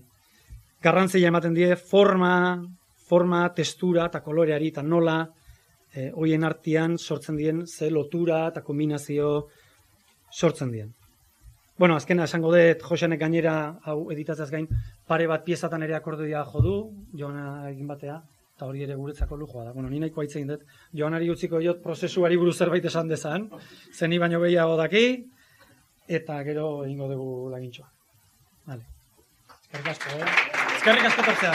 Garrantzia 0.83 1.29
ematen 1.29 1.55
die 1.55 1.75
forma, 1.77 2.63
forma, 3.09 3.43
testura 3.55 4.07
eta 4.07 4.21
koloreari 4.23 4.71
eta 4.71 4.83
nola, 4.83 5.25
e, 5.95 6.11
hoien 6.15 6.45
artian 6.45 6.99
sortzen 6.99 7.37
dien 7.37 7.67
ze 7.67 7.91
lotura 7.91 8.47
eta 8.49 8.63
kombinazio 8.63 9.49
sortzen 10.31 10.71
dien. 10.71 10.95
Bueno, 11.79 11.95
azkena 11.95 12.25
esango 12.27 12.51
dut, 12.51 12.83
Joseanek 12.83 13.21
gainera, 13.21 13.79
hau 13.87 14.11
editatzaz 14.11 14.51
gain, 14.51 14.67
pare 15.07 15.29
bat 15.31 15.45
piezatan 15.47 15.85
ere 15.87 15.95
akordoia 15.95 16.43
jodu, 16.53 16.91
joana 17.15 17.71
egin 17.71 17.87
batea, 17.87 18.17
eta 18.57 18.67
hori 18.67 18.83
ere 18.83 18.97
guretzako 18.99 19.37
lujoa 19.39 19.69
da. 19.69 19.73
Bueno, 19.73 19.89
ni 19.89 20.01
nahiko 20.03 20.25
aitzen 20.25 20.49
dut, 20.51 20.65
joanari 20.93 21.31
utziko 21.31 21.61
jot 21.63 21.79
prozesuari 21.83 22.37
buruz 22.37 22.57
zerbait 22.59 22.85
esan 22.91 23.09
dezan, 23.09 23.47
zeni 23.95 24.19
baino 24.19 24.41
gehiago 24.43 24.75
daki, 24.81 25.05
eta 26.09 26.43
gero 26.45 26.85
egingo 26.85 27.09
dugu 27.13 27.51
lagintxoa. 27.53 27.89
Vale. 28.67 28.85
Eskerrik 29.61 29.89
asko, 29.93 30.17
eh? 30.17 30.31
Eskerrik 30.77 31.05
asko 31.11 31.27
tortzea. 31.29 31.53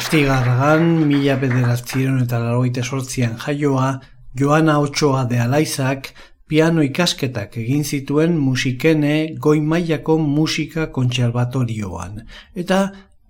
Astigarragan, 0.00 0.86
mila 1.10 1.36
bederatziron 1.36 2.22
eta 2.24 2.40
laroite 2.40 2.82
sortzian 2.82 3.36
jaioa, 3.44 3.92
Joana 4.38 4.78
Otsoa 4.80 5.26
de 5.28 5.40
Alaizak, 5.44 6.14
piano 6.48 6.82
ikasketak 6.82 7.58
egin 7.60 7.84
zituen 7.84 8.38
musikene 8.38 9.34
goi 9.38 9.60
mailako 9.60 10.16
musika 10.18 10.88
kontserbatorioan. 10.94 12.24
Eta 12.54 12.80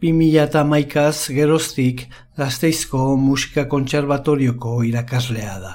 2000 0.00 0.65
maikaz 0.65 1.29
geroztik 1.35 2.07
gazteizko 2.39 3.17
musika 3.21 3.67
kontserbatorioko 3.69 4.83
irakaslea 4.89 5.59
da. 5.61 5.75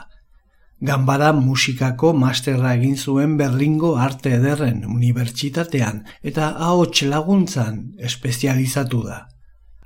Gambara 0.81 1.31
musikako 1.33 2.13
masterra 2.13 2.73
egin 2.75 2.97
zuen 2.97 3.37
Berlingo 3.37 3.95
Arte 3.97 4.33
Ederren 4.35 4.83
Unibertsitatean 4.85 6.03
eta 6.21 6.49
ahots 6.69 7.01
laguntzan 7.01 7.95
espezializatu 7.97 9.03
da. 9.07 9.25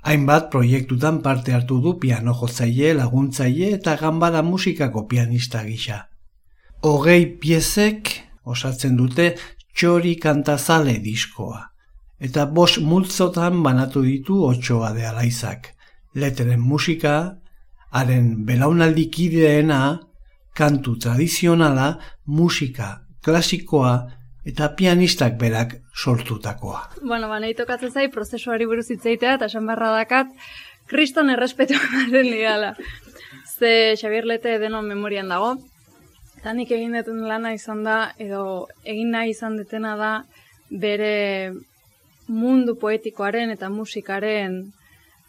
Hainbat 0.02 0.50
proiektutan 0.50 1.22
parte 1.22 1.52
hartu 1.52 1.80
du 1.80 1.98
piano 2.00 2.34
jotzaile, 2.34 2.94
laguntzaile 2.94 3.74
eta 3.78 3.96
gambara 3.96 4.42
musikako 4.42 5.06
pianista 5.06 5.62
gisa 5.64 6.06
hogei 6.80 7.26
piezek 7.40 8.10
osatzen 8.44 8.96
dute 8.96 9.34
txori 9.76 10.16
kantazale 10.20 10.96
diskoa. 11.04 11.66
Eta 12.20 12.46
bos 12.46 12.78
multzotan 12.84 13.62
banatu 13.64 14.02
ditu 14.04 14.42
otxoa 14.44 14.92
de 14.96 15.06
alaizak. 15.08 15.70
Leteren 16.14 16.60
musika, 16.60 17.36
haren 17.90 18.44
belaunaldi 18.44 19.06
kideena, 19.12 20.00
kantu 20.56 20.96
tradizionala, 20.98 21.98
musika 22.26 23.00
klasikoa 23.24 23.94
eta 24.46 24.70
pianistak 24.76 25.36
berak 25.38 25.76
sortutakoa. 25.94 26.80
Bueno, 27.02 27.28
ba, 27.28 27.40
nahi 27.40 27.54
tokatzen 27.54 27.92
zai, 27.92 28.08
prozesuari 28.12 28.66
buruz 28.66 28.88
itzeitea 28.90 29.36
eta 29.36 29.50
esan 29.50 29.68
barra 29.68 29.90
dakat, 29.94 30.32
kriston 30.90 31.30
errespetu 31.30 31.76
ematen 31.80 32.30
didala. 32.32 32.74
Ze 33.58 33.96
Xabier 34.00 34.26
Lete 34.26 34.58
denon 34.58 34.88
memorian 34.88 35.28
dago. 35.28 35.56
Eta 36.40 36.54
nik 36.56 36.70
egin 36.72 36.96
duten 36.96 37.20
lana 37.28 37.52
izan 37.52 37.84
da, 37.84 38.14
edo 38.18 38.66
egin 38.88 39.10
nahi 39.12 39.34
izan 39.34 39.58
detena 39.60 39.96
da, 40.00 40.12
bere 40.70 41.52
mundu 42.30 42.76
poetikoaren 42.80 43.50
eta 43.52 43.68
musikaren 43.68 44.62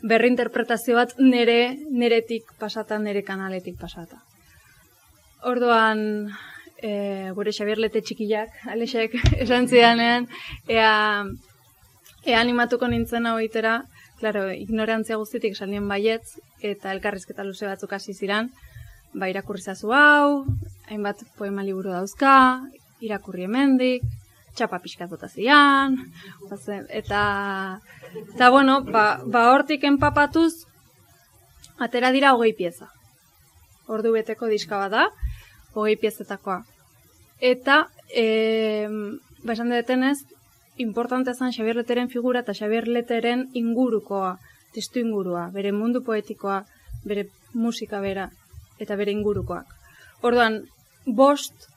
berrinterpretazio 0.08 0.96
bat 0.96 1.18
nere, 1.20 1.75
neretik 1.92 2.54
pasata, 2.60 2.98
nere 3.00 3.25
kanaletik 3.28 3.78
pasata. 3.80 4.22
Orduan, 5.42 6.30
e, 6.78 7.32
gure 7.34 7.54
Xabierlete 7.56 8.02
txikiak, 8.06 8.54
alexek 8.70 9.16
esan 9.44 9.66
zidanean, 9.68 10.28
ea, 10.70 10.92
ea 12.26 12.40
animatuko 12.42 12.90
nintzen 12.92 13.26
hau 13.26 13.40
itera, 13.42 13.80
klaro, 14.20 14.50
ignorantzia 14.54 15.18
guztitik 15.18 15.58
esan 15.58 15.74
baietz, 15.90 16.38
eta 16.62 16.94
elkarrizketa 16.94 17.46
luze 17.48 17.66
batzuk 17.66 17.98
hasi 17.98 18.14
ziran, 18.14 18.52
ba 19.18 19.30
irakurri 19.34 19.66
zazu 19.66 19.92
hau, 19.98 20.46
hainbat 20.90 21.26
poema 21.38 21.66
liburu 21.66 21.90
dauzka, 21.90 22.62
irakurri 23.02 23.50
hemendik, 23.50 24.06
txapa 24.54 24.78
pixkat 24.84 25.10
zian, 25.34 25.98
eta, 26.90 27.80
eta 28.30 28.50
bueno, 28.52 28.82
ba, 28.84 29.22
ba 29.26 29.50
hortik 29.56 29.84
enpapatuz, 29.84 30.68
atera 31.80 32.12
dira 32.12 32.36
hogei 32.36 32.54
pieza. 32.54 32.92
Ordu 33.92 34.14
beteko 34.16 34.48
diska 34.48 34.80
bada, 34.80 35.08
hogei 35.74 35.98
piezetakoa. 36.00 36.62
Eta, 37.42 37.88
e, 38.14 38.88
ba 39.44 39.56
esan 39.58 39.74
detenez, 39.74 40.20
importante 40.78 41.34
zen 41.34 41.52
Xabier 41.56 41.76
Leteren 41.76 42.10
figura 42.10 42.42
eta 42.42 42.54
Xabier 42.54 42.88
Leteren 42.88 43.50
ingurukoa, 43.54 44.38
testu 44.74 45.02
ingurua, 45.02 45.50
bere 45.54 45.72
mundu 45.76 46.04
poetikoa, 46.06 46.62
bere 47.04 47.28
musika 47.54 48.00
bera, 48.00 48.30
eta 48.80 48.96
bere 48.96 49.12
ingurukoak. 49.12 49.68
Orduan, 50.22 50.62
bost 51.06 51.68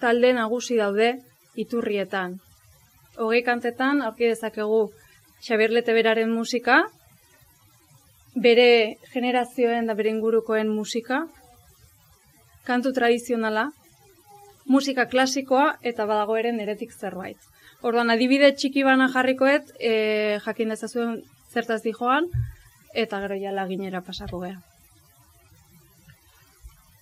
talde 0.00 0.32
nagusi 0.36 0.76
daude, 0.76 1.14
iturrietan. 1.56 2.38
Hogei 3.18 3.42
kantetan, 3.42 4.02
aurki 4.02 4.28
dezakegu 4.30 4.90
Xabier 5.40 5.72
Leteberaren 5.72 6.30
musika, 6.30 6.84
bere 8.34 8.96
generazioen 9.12 9.88
da 9.88 9.96
bere 9.98 10.12
ingurukoen 10.12 10.68
musika, 10.68 11.24
kantu 12.70 12.94
tradizionala, 12.96 13.68
musika 14.70 15.08
klasikoa 15.10 15.74
eta 15.92 16.06
badago 16.06 16.38
eren 16.38 16.62
eretik 16.62 16.94
zerbait. 16.94 17.50
Orduan, 17.82 18.14
adibide 18.14 18.52
txiki 18.54 18.86
bana 18.86 19.10
jarrikoet, 19.12 19.74
e, 19.80 19.92
jakin 20.46 20.74
dezazuen 20.76 21.20
zertaz 21.50 21.82
di 21.82 21.96
joan, 21.96 22.28
eta 22.94 23.22
gero 23.26 23.38
jala 23.42 23.66
ginera 23.70 24.04
pasako 24.06 24.44
geha 24.46 24.60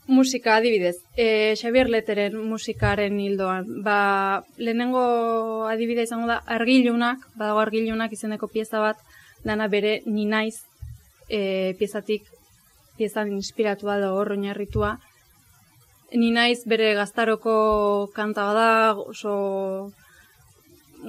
musika 0.09 0.57
adibidez, 0.57 0.97
e, 1.17 1.55
Xavier 1.55 1.91
Leteren 1.93 2.35
musikaren 2.49 3.21
hildoan, 3.21 3.67
ba, 3.85 4.43
lehenengo 4.57 5.69
adibidea 5.69 6.09
izango 6.09 6.27
da 6.27 6.41
argilunak, 6.57 7.21
badago 7.37 7.61
argilunak 7.61 8.15
izeneko 8.17 8.49
pieza 8.49 8.81
bat, 8.81 9.03
dana 9.45 9.69
bere 9.69 10.01
ni 10.07 10.25
naiz 10.25 10.65
e, 11.29 11.77
piezatik, 11.79 12.25
piezan 12.97 13.35
inspiratua 13.37 13.99
da 14.01 14.15
hor 14.17 14.33
oinarritua. 14.33 14.97
Ni 16.17 16.31
naiz 16.33 16.63
bere 16.65 16.95
gaztaroko 16.97 18.09
kanta 18.15 18.47
bada, 18.49 18.69
oso 18.97 19.93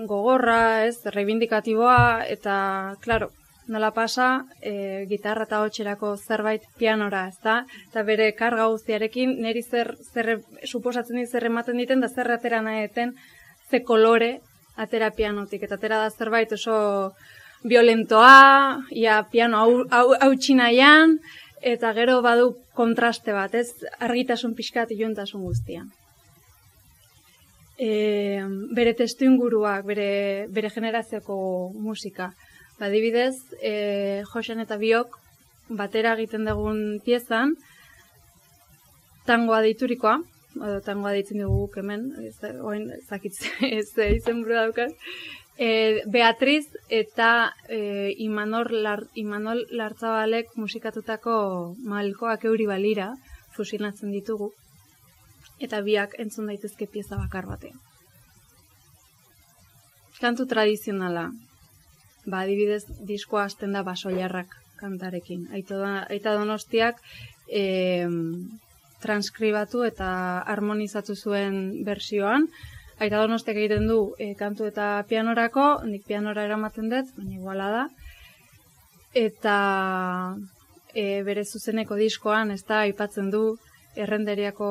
gogorra, 0.09 0.85
ez, 0.85 0.97
reivindikatiboa, 1.15 2.25
eta, 2.27 2.55
klaro, 3.01 3.29
nola 3.69 3.91
pasa 3.93 4.27
e, 4.59 5.05
gitarra 5.09 5.45
eta 5.47 5.61
hotxerako 5.63 6.15
zerbait 6.17 6.65
pianora, 6.81 7.27
ez 7.29 7.37
da? 7.45 7.61
Eta 7.87 8.03
bere 8.03 8.31
karga 8.35 8.67
guztiarekin, 8.73 9.37
niri 9.45 9.63
zer, 9.63 9.93
zer 10.13 10.39
suposatzen 10.65 11.21
dit 11.21 11.29
zer 11.29 11.45
ematen 11.47 11.77
diten, 11.77 12.01
da 12.01 12.09
zer 12.09 12.31
atera 12.33 12.61
nahi 12.65 12.89
ze 13.69 13.83
kolore 13.83 14.39
atera 14.75 15.11
pianotik. 15.11 15.63
Eta 15.63 15.75
atera 15.75 15.99
da 15.99 16.09
zerbait 16.09 16.51
oso 16.51 17.13
violentoa, 17.63 18.81
ia 18.91 19.23
piano 19.31 19.57
hau, 19.57 19.85
hau, 19.91 20.33
txinaian, 20.35 21.19
eta 21.61 21.93
gero 21.93 22.21
badu 22.21 22.53
kontraste 22.75 23.33
bat, 23.33 23.55
ez 23.55 23.71
argitasun 23.99 24.55
pixkat 24.55 24.91
iluntasun 24.95 25.43
guztian. 25.43 25.89
E, 27.79 28.43
bere 28.75 28.93
testu 28.93 29.25
inguruak, 29.25 29.85
bere, 29.87 30.47
bere 30.51 30.71
generazioko 30.73 31.71
musika. 31.79 32.33
Badibidez, 32.79 33.35
e, 33.61 34.23
Josean 34.31 34.59
eta 34.63 34.77
Biok 34.79 35.15
batera 35.69 36.15
egiten 36.17 36.47
dugun 36.47 36.99
piezan 37.05 37.55
tangoa 39.29 39.61
deiturikoa, 39.61 40.17
edo 40.57 40.79
tangoa 40.85 41.13
deitzen 41.13 41.43
dugu 41.43 41.67
hemen, 41.77 42.07
ez 42.25 42.35
oin 42.65 42.87
zakitz 43.07 43.37
ez 43.61 43.87
izen 44.17 44.41
buru 44.43 44.57
daukat. 44.57 44.95
E, 45.59 46.01
Beatriz 46.07 46.69
eta 46.87 47.51
e, 47.67 48.15
Imanol, 48.23 48.71
Lar, 48.83 49.03
Imanol 49.19 49.65
Lartzabalek 49.75 50.55
musikatutako 50.55 51.75
malkoak 51.83 52.45
euri 52.47 52.69
balira 52.69 53.09
fusilatzen 53.57 54.13
ditugu 54.15 54.53
eta 55.59 55.81
biak 55.83 56.15
entzun 56.23 56.47
daitezke 56.47 56.87
pieza 56.87 57.19
bakar 57.19 57.49
batean. 57.49 57.75
Kantu 60.19 60.45
tradizionala, 60.51 61.29
ba, 62.25 62.41
adibidez, 62.45 62.85
diskoa 63.07 63.45
hasten 63.47 63.75
da 63.75 63.83
basoiarrak 63.87 64.55
kantarekin. 64.79 65.47
Aita 65.51 66.33
donostiak 66.39 66.99
e, 67.51 68.07
transkribatu 69.03 69.83
eta 69.87 70.09
harmonizatu 70.47 71.15
zuen 71.15 71.83
bersioan. 71.87 72.47
Aita 72.99 73.21
donostiak 73.21 73.57
egiten 73.57 73.87
du 73.87 73.99
e, 74.19 74.33
kantu 74.35 74.67
eta 74.67 75.05
pianorako, 75.07 75.85
nik 75.87 76.03
pianora 76.07 76.43
eramaten 76.43 76.89
dut, 76.91 77.13
baina 77.15 77.37
iguala 77.37 77.69
da. 77.71 77.83
Eta 79.15 79.55
e, 80.93 81.23
bere 81.23 81.45
zuzeneko 81.45 81.95
diskoan, 81.95 82.51
ez 82.51 82.63
da, 82.67 82.81
aipatzen 82.83 83.29
du, 83.31 83.43
errenderiako, 83.95 84.69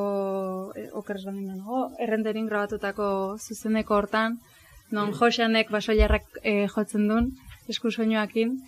e, 0.77 0.89
okeres 1.01 1.25
errenderin 1.29 2.47
grabatutako 2.47 3.11
zuzeneko 3.41 3.97
hortan, 3.97 4.39
non 4.91 5.13
Joseanek 5.13 5.71
basoiarrak 5.73 6.43
e, 6.43 6.67
jotzen 6.75 7.09
duen, 7.09 7.33
esku 7.69 7.91
soinoakin, 7.91 8.59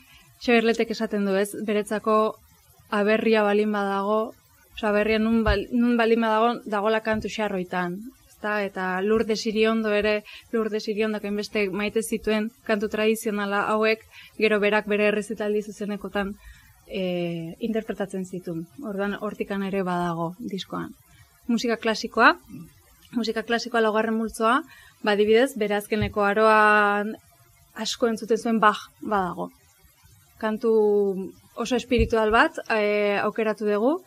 Xaberletek 0.40 0.94
esaten 0.94 1.26
du, 1.28 1.34
ez? 1.36 1.50
Beretzako 1.68 2.16
aberria 2.96 3.42
balin 3.44 3.72
badago, 3.76 4.32
oza, 4.72 4.88
aberria 4.88 5.18
nun, 5.20 5.42
bal, 5.44 5.66
nun 5.72 5.98
balin 6.00 6.24
badago, 6.24 6.54
dagola 6.64 7.02
kantu 7.04 7.28
xarroitan. 7.28 7.98
Ezta? 8.40 8.64
Eta 8.64 9.02
lurde 9.02 9.36
siriondo 9.36 9.92
ere, 9.92 10.24
lurde 10.52 10.80
siriondo 10.80 11.20
beste 11.20 11.68
maite 11.68 12.00
zituen 12.02 12.50
kantu 12.64 12.88
tradizionala 12.88 13.68
hauek, 13.68 14.00
gero 14.38 14.58
berak 14.60 14.86
bere 14.88 15.08
errezitaldi 15.08 15.62
zuzenekotan 15.62 16.34
e, 16.88 17.54
interpretatzen 17.60 18.24
zituen. 18.24 18.66
Ordan 18.82 19.18
hortikan 19.20 19.62
ere 19.62 19.82
badago 19.82 20.36
diskoan. 20.38 20.94
Musika 21.48 21.76
klasikoa, 21.76 22.38
musika 23.12 23.42
klasikoa 23.42 23.82
laugarren 23.82 24.16
multzoa, 24.16 24.62
badibidez, 25.02 25.52
bere 25.58 25.76
azkeneko 25.76 26.24
aroan 26.24 27.12
asko 27.74 28.08
entzuten 28.08 28.38
zuen 28.38 28.58
baj 28.58 28.88
badago. 29.02 29.50
Kantu 30.38 30.72
oso 31.56 31.76
espiritual 31.76 32.30
bat 32.32 32.56
e, 32.70 33.18
aukeratu 33.20 33.68
dugu, 33.68 33.98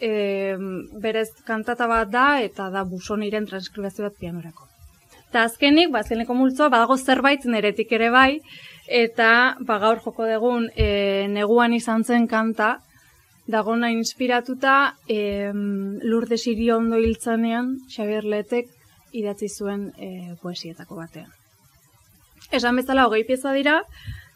e, 0.00 0.56
berez 1.02 1.28
kantata 1.46 1.86
bat 1.90 2.10
da 2.10 2.26
eta 2.42 2.70
da 2.70 2.84
busoniren 2.84 3.46
transkribazio 3.46 4.06
bat 4.08 4.16
pianorako. 4.18 4.66
Eta 5.30 5.44
azkenik, 5.46 5.92
ba, 5.92 6.00
azkeneko 6.02 6.34
multzoa, 6.34 6.70
badago 6.72 6.96
zerbait 6.98 7.44
neretik 7.46 7.92
ere 7.92 8.10
bai, 8.10 8.40
eta 8.88 9.56
ba, 9.60 9.78
gaur 9.78 10.00
joko 10.04 10.26
dugun 10.26 10.68
e, 10.74 11.26
neguan 11.30 11.74
izan 11.76 12.04
zen 12.04 12.26
kanta, 12.26 12.78
dagona 13.50 13.90
inspiratuta 13.94 14.94
e, 15.08 15.50
lurde 16.02 16.38
siri 16.38 16.70
ondo 16.74 16.98
hiltzanean, 16.98 17.76
Xabier 17.90 18.26
Letek 18.26 18.70
idatzi 19.12 19.48
zuen 19.48 19.90
e, 19.98 20.34
poesietako 20.42 20.98
batean. 20.98 21.30
Esan 22.50 22.78
bezala 22.78 23.06
hogei 23.06 23.22
pieza 23.26 23.52
dira, 23.54 23.78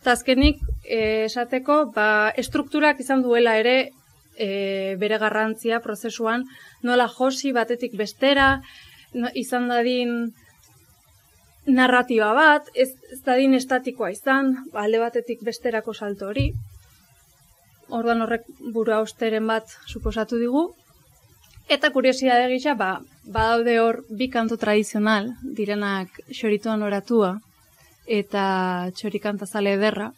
eta 0.05 0.12
azkenik 0.12 0.59
eh, 0.85 1.24
esateko 1.24 1.87
ba, 1.94 2.31
estrukturak 2.37 2.98
izan 3.00 3.22
duela 3.24 3.57
ere 3.57 3.90
e, 4.37 4.97
bere 5.01 5.18
garrantzia 5.18 5.81
prozesuan, 5.81 6.44
nola 6.83 7.09
josi 7.09 7.53
batetik 7.53 7.97
bestera, 7.97 8.61
no, 9.14 9.31
izan 9.35 9.68
dadin 9.68 10.35
narratiba 11.66 12.33
bat, 12.37 12.68
ez, 12.75 12.90
ez 13.12 13.20
dadin 13.25 13.55
estatikoa 13.55 14.11
izan, 14.12 14.55
alde 14.73 15.01
batetik 15.01 15.42
besterako 15.44 15.94
salto 15.94 16.29
hori, 16.33 16.51
orduan 17.88 18.25
horrek 18.25 18.49
buru 18.73 18.92
austeren 18.97 19.47
bat 19.47 19.77
suposatu 19.87 20.40
digu, 20.40 20.70
Eta 21.64 21.88
kuriosia 21.94 22.37
da 22.37 22.49
gisa, 22.51 22.75
ba, 22.77 22.99
badaude 23.25 23.79
hor 23.81 24.03
bi 24.12 24.29
kantu 24.29 24.59
tradizional, 24.61 25.31
direnak 25.57 26.20
xorituan 26.29 26.83
oratua, 26.85 27.38
eta 28.05 28.90
txorikanta 28.99 29.49
zale 29.49 29.73
ederra, 29.79 30.11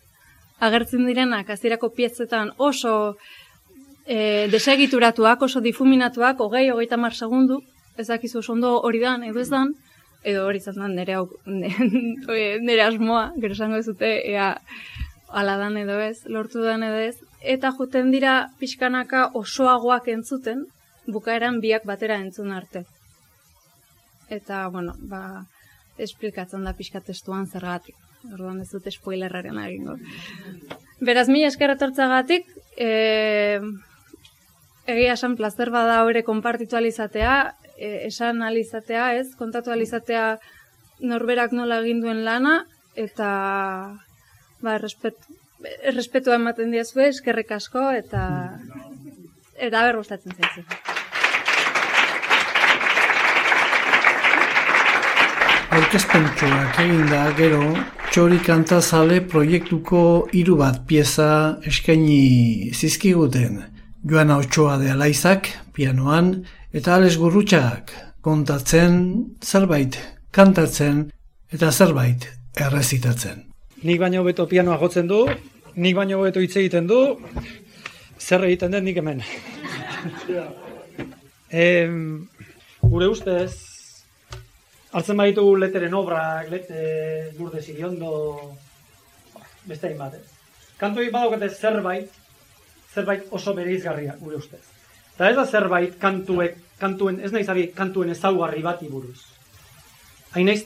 agertzen 0.59 1.07
direnak 1.07 1.51
azirako 1.55 1.93
piezetan 1.95 2.51
oso 2.59 3.17
e, 4.07 4.49
desegituratuak, 4.53 5.43
oso 5.43 5.61
difuminatuak, 5.61 6.41
hogei, 6.41 6.71
hogeita 6.71 6.97
mar 6.97 7.15
segundu, 7.15 7.61
ezakizu 7.99 8.39
oso 8.39 8.55
ondo 8.55 8.77
hori 8.87 9.01
dan, 9.03 9.25
edo 9.27 9.41
ez 9.43 9.51
dan, 9.51 9.75
edo 10.27 10.47
hori 10.47 10.63
izan 10.63 10.79
da 10.81 10.89
nire, 10.89 11.19
nire 11.47 12.83
asmoa, 12.89 13.31
gero 13.43 13.57
esango 13.57 13.83
zute, 13.83 14.13
ea 14.31 14.55
ala 15.29 15.57
dan 15.59 15.77
edo 15.77 15.99
ez, 16.01 16.23
lortu 16.31 16.63
dan 16.63 16.87
edo 16.87 17.03
ez, 17.03 17.17
eta 17.43 17.73
juten 17.79 18.13
dira 18.15 18.37
pixkanaka 18.61 19.31
osoagoak 19.35 20.09
entzuten, 20.15 20.65
bukaeran 21.07 21.61
biak 21.63 21.87
batera 21.87 22.19
entzun 22.23 22.53
arte. 22.53 22.85
Eta, 24.31 24.67
bueno, 24.75 24.97
ba, 25.11 25.47
esplikatzen 26.03 26.65
da 26.67 26.75
pixka 26.75 27.01
testuan 27.01 27.47
zergatik. 27.47 27.95
Orduan 28.33 28.59
ez 28.61 28.71
dut 28.73 28.89
spoilerraren 28.91 29.59
egingo. 29.63 29.95
Beraz, 30.99 31.29
mi 31.31 31.45
eskerretortzagatik, 31.47 32.49
e, 32.75 33.61
egia 34.87 35.15
esan 35.19 35.37
plazer 35.37 35.71
bada 35.75 36.03
hori 36.07 36.23
konpartitu 36.23 36.77
alizatea, 36.79 37.37
e, 37.77 38.07
esan 38.07 38.43
alizatea, 38.43 39.13
ez, 39.21 39.29
kontatu 39.39 39.75
alizatea 39.75 40.37
norberak 41.01 41.53
nola 41.53 41.81
egin 41.83 42.01
duen 42.05 42.25
lana, 42.25 42.61
eta 42.97 43.29
ba, 44.63 44.77
errespetu, 44.79 46.33
ematen 46.33 46.73
diazu, 46.73 47.03
eskerrik 47.05 47.53
asko, 47.59 47.91
eta 47.91 48.23
eta 49.57 49.85
ber 49.89 49.99
gustatzen 50.01 50.37
zaizu. 50.37 50.65
Aurkezpentsuak 55.77 56.79
egin 56.81 57.09
da 57.11 57.23
gero, 57.37 57.63
txori 58.13 58.39
kantazale 58.45 59.19
proiektuko 59.29 60.03
hiru 60.33 60.57
bat 60.61 60.85
pieza 60.89 61.31
eskaini 61.69 62.71
zizkiguten. 62.73 63.76
Joana 64.07 64.37
Otsoa 64.39 64.77
de 64.79 64.93
Alaizak, 64.93 65.49
pianoan, 65.75 66.45
eta 66.71 66.95
Ales 66.95 67.17
Gurrutxak 67.19 67.91
kontatzen 68.23 68.99
zerbait, 69.43 69.97
kantatzen 70.31 71.01
eta 71.51 71.73
zerbait 71.73 72.29
errezitatzen. 72.55 73.41
Nik 73.83 73.99
baino 73.99 74.23
beto 74.23 74.47
pianoa 74.47 74.77
jotzen 74.79 75.11
du, 75.11 75.25
nik 75.75 75.97
baino 75.99 76.21
beto 76.23 76.39
hitz 76.39 76.55
egiten 76.55 76.87
du, 76.87 77.01
zer 78.21 78.47
egiten 78.47 78.77
den 78.77 78.87
nik 78.87 79.01
hemen. 79.01 79.25
em, 81.65 82.29
gure 82.85 83.09
ustez, 83.11 83.57
hartzen 84.93 85.19
baditu 85.19 85.49
leteren 85.59 85.99
obrak, 85.99 86.47
lete 86.55 86.85
durde 87.41 87.59
ziriondo, 87.59 88.13
beste 89.67 89.91
hain 89.91 89.99
bat, 89.99 90.15
eh? 90.15 90.23
Kantu 90.79 91.03
zerbait, 91.51 92.15
zerbait 92.97 93.29
oso 93.31 93.55
bereizgarria 93.55 94.17
gure 94.21 94.41
ustez. 94.41 94.63
Eta 95.15 95.31
ez 95.31 95.37
da 95.37 95.45
zerbait 95.47 95.97
kantuek, 96.01 96.57
kantuen, 96.81 97.21
ez 97.25 97.33
nahiz 97.33 97.49
ari 97.53 97.69
kantuen 97.77 98.13
ezaugarri 98.13 98.63
bati 98.65 98.89
buruz. 98.93 99.19
Hain 100.35 100.49
naiz 100.49 100.63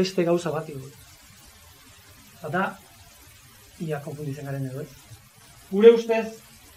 beste 0.00 0.26
gauza 0.26 0.52
bati 0.54 0.74
buruz. 0.74 0.94
Eta 2.38 2.50
da, 2.54 2.64
ia 3.82 4.00
konfunditzen 4.04 4.46
garen 4.46 4.68
edo 4.70 4.82
ez. 4.82 4.90
Gure 5.70 5.92
ustez, 5.96 6.26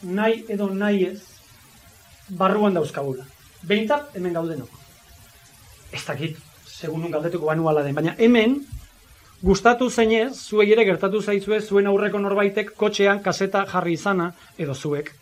nahi 0.01 0.43
edo 0.49 0.69
nahi 0.73 1.05
ez, 1.12 1.19
barruan 2.41 2.77
dauzkagula. 2.77 3.25
Behintzat, 3.69 4.15
hemen 4.17 4.34
gaudenok. 4.38 4.69
Ez 5.93 6.03
dakit, 6.05 6.38
segun 6.65 7.05
nun 7.05 7.13
galdetuko 7.13 7.49
banuala 7.49 7.84
den, 7.86 7.97
baina 7.97 8.15
hemen, 8.17 8.60
gustatu 9.41 9.89
zeinez, 9.89 10.36
zuek 10.36 10.69
ere 10.75 10.86
gertatu 10.86 11.21
zaizue, 11.21 11.62
zuen 11.62 11.88
aurreko 11.88 12.19
norbaitek 12.19 12.73
kotxean 12.78 13.21
kaseta 13.23 13.65
jarri 13.71 13.95
izana, 13.95 14.32
edo 14.58 14.75
zuek. 14.75 15.13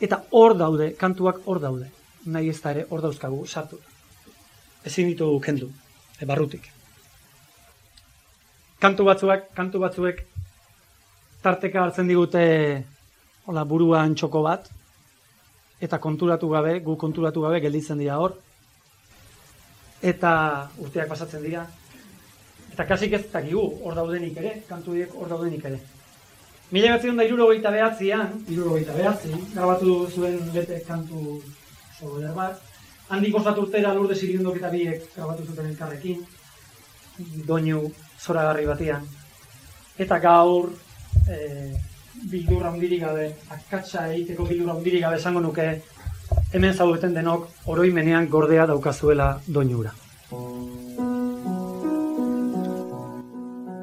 Eta 0.00 0.22
hor 0.30 0.56
daude, 0.56 0.94
kantuak 0.96 1.42
hor 1.44 1.60
daude. 1.60 1.90
Nahi 2.24 2.48
ez 2.48 2.60
da 2.60 2.72
ere, 2.72 2.86
hor 2.90 3.02
dauzkagu, 3.04 3.44
sartu. 3.46 3.78
Ezin 4.84 5.10
ditu 5.12 5.28
kendu, 5.44 5.68
e, 6.18 6.24
barrutik. 6.24 6.70
Kantu 8.80 9.04
batzuek, 9.04 9.50
kantu 9.56 9.80
batzuek, 9.82 10.22
tarteka 11.44 11.82
hartzen 11.84 12.08
digute, 12.08 12.44
hola, 13.44 13.64
buruan 13.64 14.14
txoko 14.16 14.40
bat, 14.44 14.70
eta 15.80 15.98
konturatu 16.00 16.48
gabe, 16.48 16.78
gu 16.84 16.96
konturatu 16.96 17.44
gabe, 17.44 17.60
gelditzen 17.60 18.00
dira 18.00 18.16
hor, 18.20 18.38
eta 20.00 20.32
urteak 20.80 21.08
pasatzen 21.12 21.44
dira, 21.44 21.66
eta 22.72 22.86
kasik 22.86 23.12
ez 23.18 23.24
dakigu 23.32 23.62
hor 23.84 23.94
daudenik 23.94 24.36
ere, 24.42 24.54
kantu 24.68 24.96
hor 25.14 25.28
daudenik 25.28 25.64
ere. 25.70 25.80
Mila 26.70 26.94
batzen 26.94 27.16
da 27.18 27.24
iruro 27.26 27.48
gaita 27.50 27.70
behatzean, 27.74 28.34
iruro 28.48 28.76
gaita 28.76 28.94
behatzean, 28.94 29.40
grabatu 29.54 29.94
zuen 30.14 30.38
bete 30.54 30.78
kantu 30.86 31.40
sober 31.98 32.30
bat, 32.36 32.60
handik 33.10 33.34
osat 33.40 33.58
urtera 33.58 33.94
lurde 33.94 34.14
zirindok 34.14 34.60
eta 34.60 34.70
biek 34.70 35.08
grabatu 35.16 35.46
zuten 35.48 35.70
elkarrekin, 35.72 36.20
doinu 37.48 37.82
zoragarri 38.22 38.68
batean, 38.68 39.08
eta 39.98 40.18
gaur, 40.22 40.70
e, 41.26 41.38
bildurra 42.30 42.70
hundirik 42.70 43.02
gabe, 43.02 43.26
akatsa 43.56 44.06
egiteko 44.12 44.46
bildurra 44.46 44.76
hundirik 44.78 45.02
gabe 45.08 45.18
esango 45.18 45.42
nuke, 45.42 45.66
hemen 46.52 46.74
zaudeten 46.74 47.18
denok 47.18 47.48
oroimenean 47.74 48.30
gordea 48.30 48.68
daukazuela 48.70 49.32
doinura. 49.46 49.92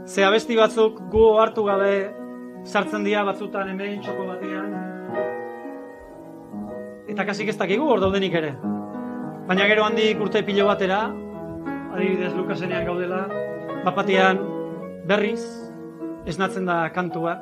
Ze 0.07 0.23
abesti 0.23 0.55
batzuk 0.55 1.01
gu 1.11 1.23
hartu 1.35 1.65
gabe 1.67 1.91
sartzen 2.63 3.03
dira 3.03 3.25
batzutan 3.27 3.67
hemen 3.73 3.99
txoko 4.05 4.27
batean. 4.29 4.69
Eta 7.11 7.25
kasik 7.27 7.51
ez 7.51 7.57
dakigu 7.59 7.89
hor 7.91 7.99
daudenik 7.99 8.37
ere. 8.39 8.53
Baina 9.49 9.67
gero 9.67 9.83
handik 9.83 10.23
urte 10.23 10.45
pilo 10.47 10.69
batera, 10.69 11.01
adibidez 11.91 12.31
Lukasenean 12.39 12.87
gaudela, 12.87 13.25
bapatian 13.83 14.39
berriz 15.11 15.43
esnatzen 16.25 16.71
da 16.71 16.85
kantua. 16.95 17.35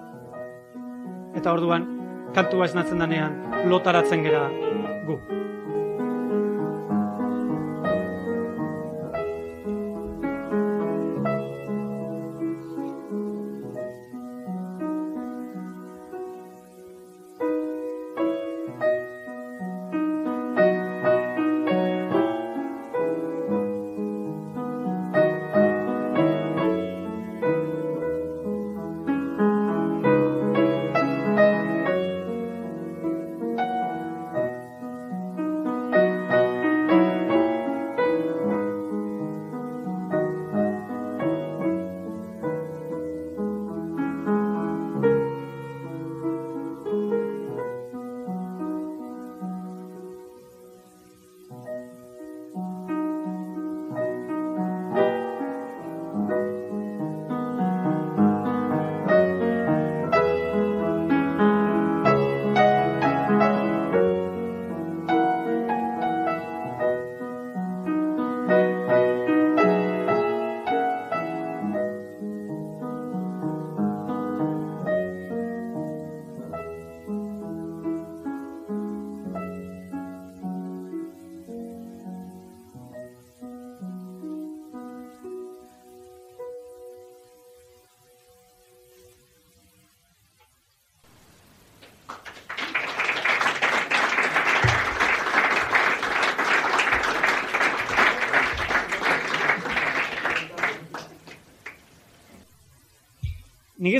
Eta 1.37 1.53
orduan 1.53 1.85
kantua 2.33 2.65
esnatzen 2.65 3.01
danean 3.01 3.43
lotaratzen 3.69 4.25
gera 4.25 4.47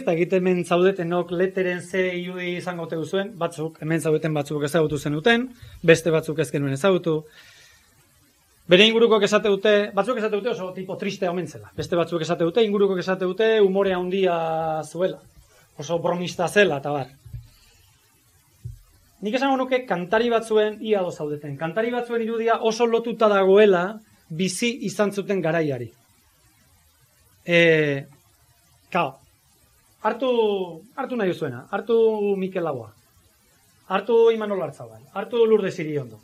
nik 0.06 0.12
ez 0.12 0.30
da 0.30 0.38
egiten 0.38 0.41
hemen 0.41 0.65
zaudetenok 0.65 1.32
leteren 1.32 1.82
ze 1.82 2.13
irudi 2.20 2.58
izango 2.58 2.86
te 2.86 2.96
zuen, 3.04 3.32
batzuk, 3.38 3.80
hemen 3.82 4.00
zaudeten 4.00 4.34
batzuk 4.34 4.63
ezagutu 4.63 4.98
zenuten, 4.98 5.50
beste 5.82 6.12
batzuk 6.12 6.39
ez 6.39 6.52
genuen 6.52 6.74
ezagutu. 6.74 7.24
Bere 8.68 8.86
inguruko 8.86 9.20
esate 9.22 9.50
dute, 9.50 9.91
batzuk 9.94 10.18
esate 10.18 10.36
dute 10.36 10.50
oso 10.50 10.74
tipo 10.74 10.96
tristea 10.98 11.32
omen 11.32 11.48
zela. 11.48 11.72
Beste 11.76 11.96
batzuk 11.96 12.22
esate 12.22 12.44
dute, 12.44 12.63
inguruko 12.63 12.98
esate 12.98 13.26
dute 13.26 13.62
umore 13.62 13.94
handia 13.94 14.84
zuela. 14.84 15.20
Oso 15.78 16.00
bromista 16.00 16.48
zela, 16.48 16.78
eta 16.78 16.91
bar. 16.91 17.08
Nik 19.22 19.34
esango 19.36 19.58
nuke 19.58 19.86
kantari 19.86 20.30
batzuen 20.30 20.78
ia 20.82 21.02
do 21.02 21.12
zaudeten. 21.12 21.58
Kantari 21.58 21.91
batzuen 21.91 22.22
irudia 22.22 22.60
oso 22.62 22.86
lotuta 22.86 23.28
dagoela 23.28 24.00
bizi 24.30 24.86
izan 24.86 25.12
zuten 25.12 25.41
garaiari. 25.41 25.91
E, 27.46 28.06
kao, 28.91 29.24
hartu, 30.06 30.30
hartu 30.96 31.18
nahi 31.18 31.34
zuena, 31.34 31.65
hartu 31.72 31.98
Mikel 32.38 32.63
Lagoa, 32.63 32.91
hartu 33.89 34.30
Imanol 34.32 34.62
Artzabal, 34.62 35.02
hartu 35.13 35.46
Lurde 35.46 35.72
Siriondo. 35.72 36.20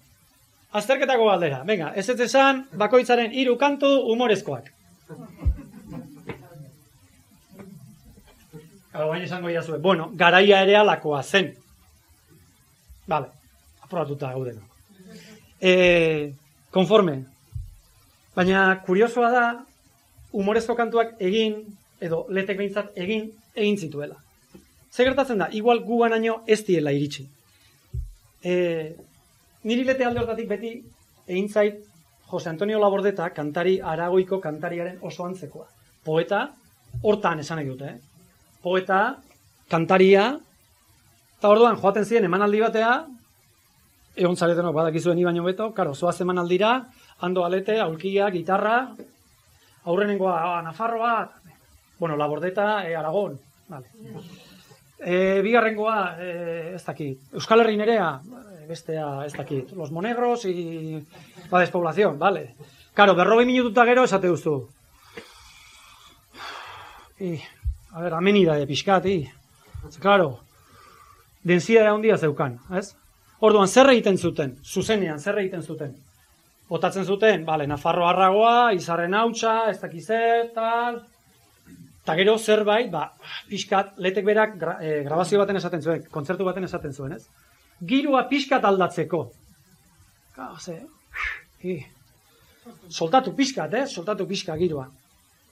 Azterketako 0.71 1.25
galdera, 1.27 1.63
venga, 1.67 1.91
ez 1.95 2.07
ez 2.09 2.19
esan, 2.27 2.65
bakoitzaren 2.79 3.33
hiru 3.33 3.57
kantu 3.59 3.89
humorezkoak. 4.11 4.69
Gau, 8.93 9.07
baina 9.09 9.25
esango 9.25 9.49
zuen. 9.63 9.81
Bueno, 9.81 10.11
garaia 10.13 10.61
ere 10.63 10.77
alakoa 10.77 11.23
zen. 11.23 11.53
Vale, 13.07 13.27
aprobatuta 13.81 14.31
gaudena. 14.31 14.61
E, 15.59 16.33
konforme. 16.71 17.25
Baina, 18.35 18.81
kuriosoa 18.85 19.31
da, 19.31 19.45
humorezko 20.31 20.75
kantuak 20.75 21.15
egin, 21.19 21.65
edo 21.99 22.25
letek 22.29 22.57
behintzat 22.57 22.95
egin, 22.95 23.31
egin 23.55 23.77
zituela. 23.77 24.17
Zer 24.91 25.07
gertatzen 25.07 25.39
da, 25.39 25.47
igual 25.55 25.83
guan 25.87 26.13
aino 26.13 26.41
ez 26.47 26.61
diela 26.67 26.91
iritsi. 26.91 27.25
E, 28.43 28.53
niri 29.63 29.85
lete 29.87 30.05
alde 30.05 30.23
hortatik 30.23 30.49
beti, 30.49 30.73
egin 31.27 31.49
zait, 31.49 31.79
Jose 32.31 32.49
Antonio 32.49 32.79
Labordeta, 32.79 33.29
kantari 33.35 33.79
aragoiko 33.83 34.39
kantariaren 34.39 34.99
oso 35.07 35.25
antzekoa. 35.25 35.67
Poeta, 36.03 36.45
hortan 37.03 37.43
esan 37.43 37.59
nahi 37.59 37.67
dute, 37.67 37.91
eh? 37.91 38.27
Poeta, 38.63 39.01
kantaria, 39.71 40.29
eta 41.37 41.51
orduan 41.51 41.79
joaten 41.81 42.05
ziren 42.05 42.27
emanaldi 42.27 42.61
batea, 42.63 42.93
egon 44.15 44.35
zaretenok 44.35 44.75
badakizuen 44.75 45.19
ibaino 45.19 45.43
beto, 45.43 45.71
karo, 45.75 45.93
zoaz 45.95 46.19
emanaldira, 46.23 46.73
ando 47.19 47.45
alete, 47.45 47.79
aulkia, 47.79 48.29
gitarra, 48.31 48.77
aurrenengoa 49.85 50.35
ah, 50.39 50.61
Nafarroa, 50.61 51.15
bueno, 52.01 52.17
Labordeta, 52.17 52.89
e, 52.89 52.95
Aragon, 52.95 53.39
vale. 53.67 53.85
E, 54.97 55.39
bigarrengoa, 55.45 56.17
e, 56.17 56.73
ez 56.73 56.81
dakit, 56.81 57.27
Euskal 57.37 57.61
Herri 57.61 57.77
nerea, 57.77 58.15
bestea, 58.65 59.21
ez 59.27 59.35
dakit, 59.37 59.69
Los 59.77 59.91
Monegros 59.91 60.45
y 60.45 60.97
la 61.51 61.59
despoblación, 61.59 62.17
vale. 62.17 62.55
Karo, 62.97 63.13
berrogei 63.13 63.45
minututa 63.45 63.85
gero 63.85 64.07
esate 64.09 64.33
duzu. 64.33 64.55
I, 67.21 67.37
a 67.93 68.01
ver, 68.01 68.17
amenida 68.17 68.57
de 68.57 68.65
pixkat, 68.65 69.05
i. 69.05 69.19
Claro, 70.01 70.39
densia 71.43 71.85
handia 71.91 72.17
zeukan, 72.17 72.57
ez? 72.73 72.95
Orduan, 73.45 73.69
zer 73.69 73.93
egiten 73.93 74.17
zuten? 74.17 74.57
Zuzenean, 74.65 75.21
zer 75.21 75.37
egiten 75.37 75.61
zuten? 75.61 75.93
botatzen 76.71 77.03
zuten, 77.03 77.43
bale, 77.43 77.65
Nafarro 77.67 78.05
harragoa, 78.07 78.71
izarren 78.71 79.13
hautsa, 79.13 79.65
ez 79.69 79.81
dakiz 79.81 80.05
tal, 80.55 81.01
eta 82.01 82.15
gero 82.17 82.37
zerbait, 82.37 82.89
ba, 82.91 83.11
pixkat, 83.49 83.93
letek 84.01 84.25
berak 84.25 84.57
gra, 84.59 84.77
e, 84.81 85.01
grabazio 85.05 85.39
baten 85.41 85.59
esaten 85.59 85.83
zuen, 85.83 86.05
kontzertu 86.11 86.47
baten 86.47 86.65
esaten 86.65 86.93
zuen, 86.93 87.13
ez? 87.13 87.27
Girua 87.87 88.23
pixkat 88.29 88.65
aldatzeko. 88.65 89.21
Gau, 90.37 90.55
ze, 90.57 90.79
hi. 91.61 91.77
Soltatu 92.89 93.35
pixkat, 93.37 93.73
eh? 93.77 93.85
Soltatu 93.89 94.27
pixka 94.29 94.57
girua. 94.57 94.87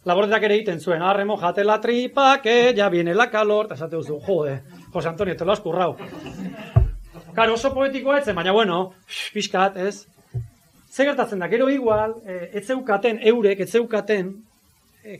Labordetak 0.09 0.45
ere 0.47 0.55
egiten 0.55 0.79
zuen, 0.79 1.01
arremo 1.03 1.35
jate 1.37 1.63
la 1.65 1.79
tripa, 1.81 2.41
que 2.41 2.73
ya 2.75 2.89
viene 2.89 3.13
la 3.13 3.29
calor, 3.29 3.67
eta 3.67 3.75
esate 3.75 3.97
duzu, 3.97 4.19
jode, 4.25 4.61
Jose 4.93 5.09
Antonio, 5.09 5.35
te 5.35 5.45
lo 5.45 5.51
has 5.51 5.59
currao. 5.59 5.97
Karo, 7.35 7.53
oso 7.53 7.73
poetikoa 7.73 8.19
etzen, 8.21 8.35
baina 8.35 8.53
bueno, 8.55 8.93
pixkat, 9.33 9.77
ez? 9.77 10.07
Zer 10.89 11.11
gertatzen 11.11 11.43
da, 11.43 11.49
gero 11.51 11.69
igual, 11.69 12.15
e, 12.25 12.49
ez 12.57 12.65
zeukaten, 12.65 13.19
eurek, 13.33 13.59
ez 13.65 13.69
zeukaten, 13.69 14.31
e, 14.31 14.48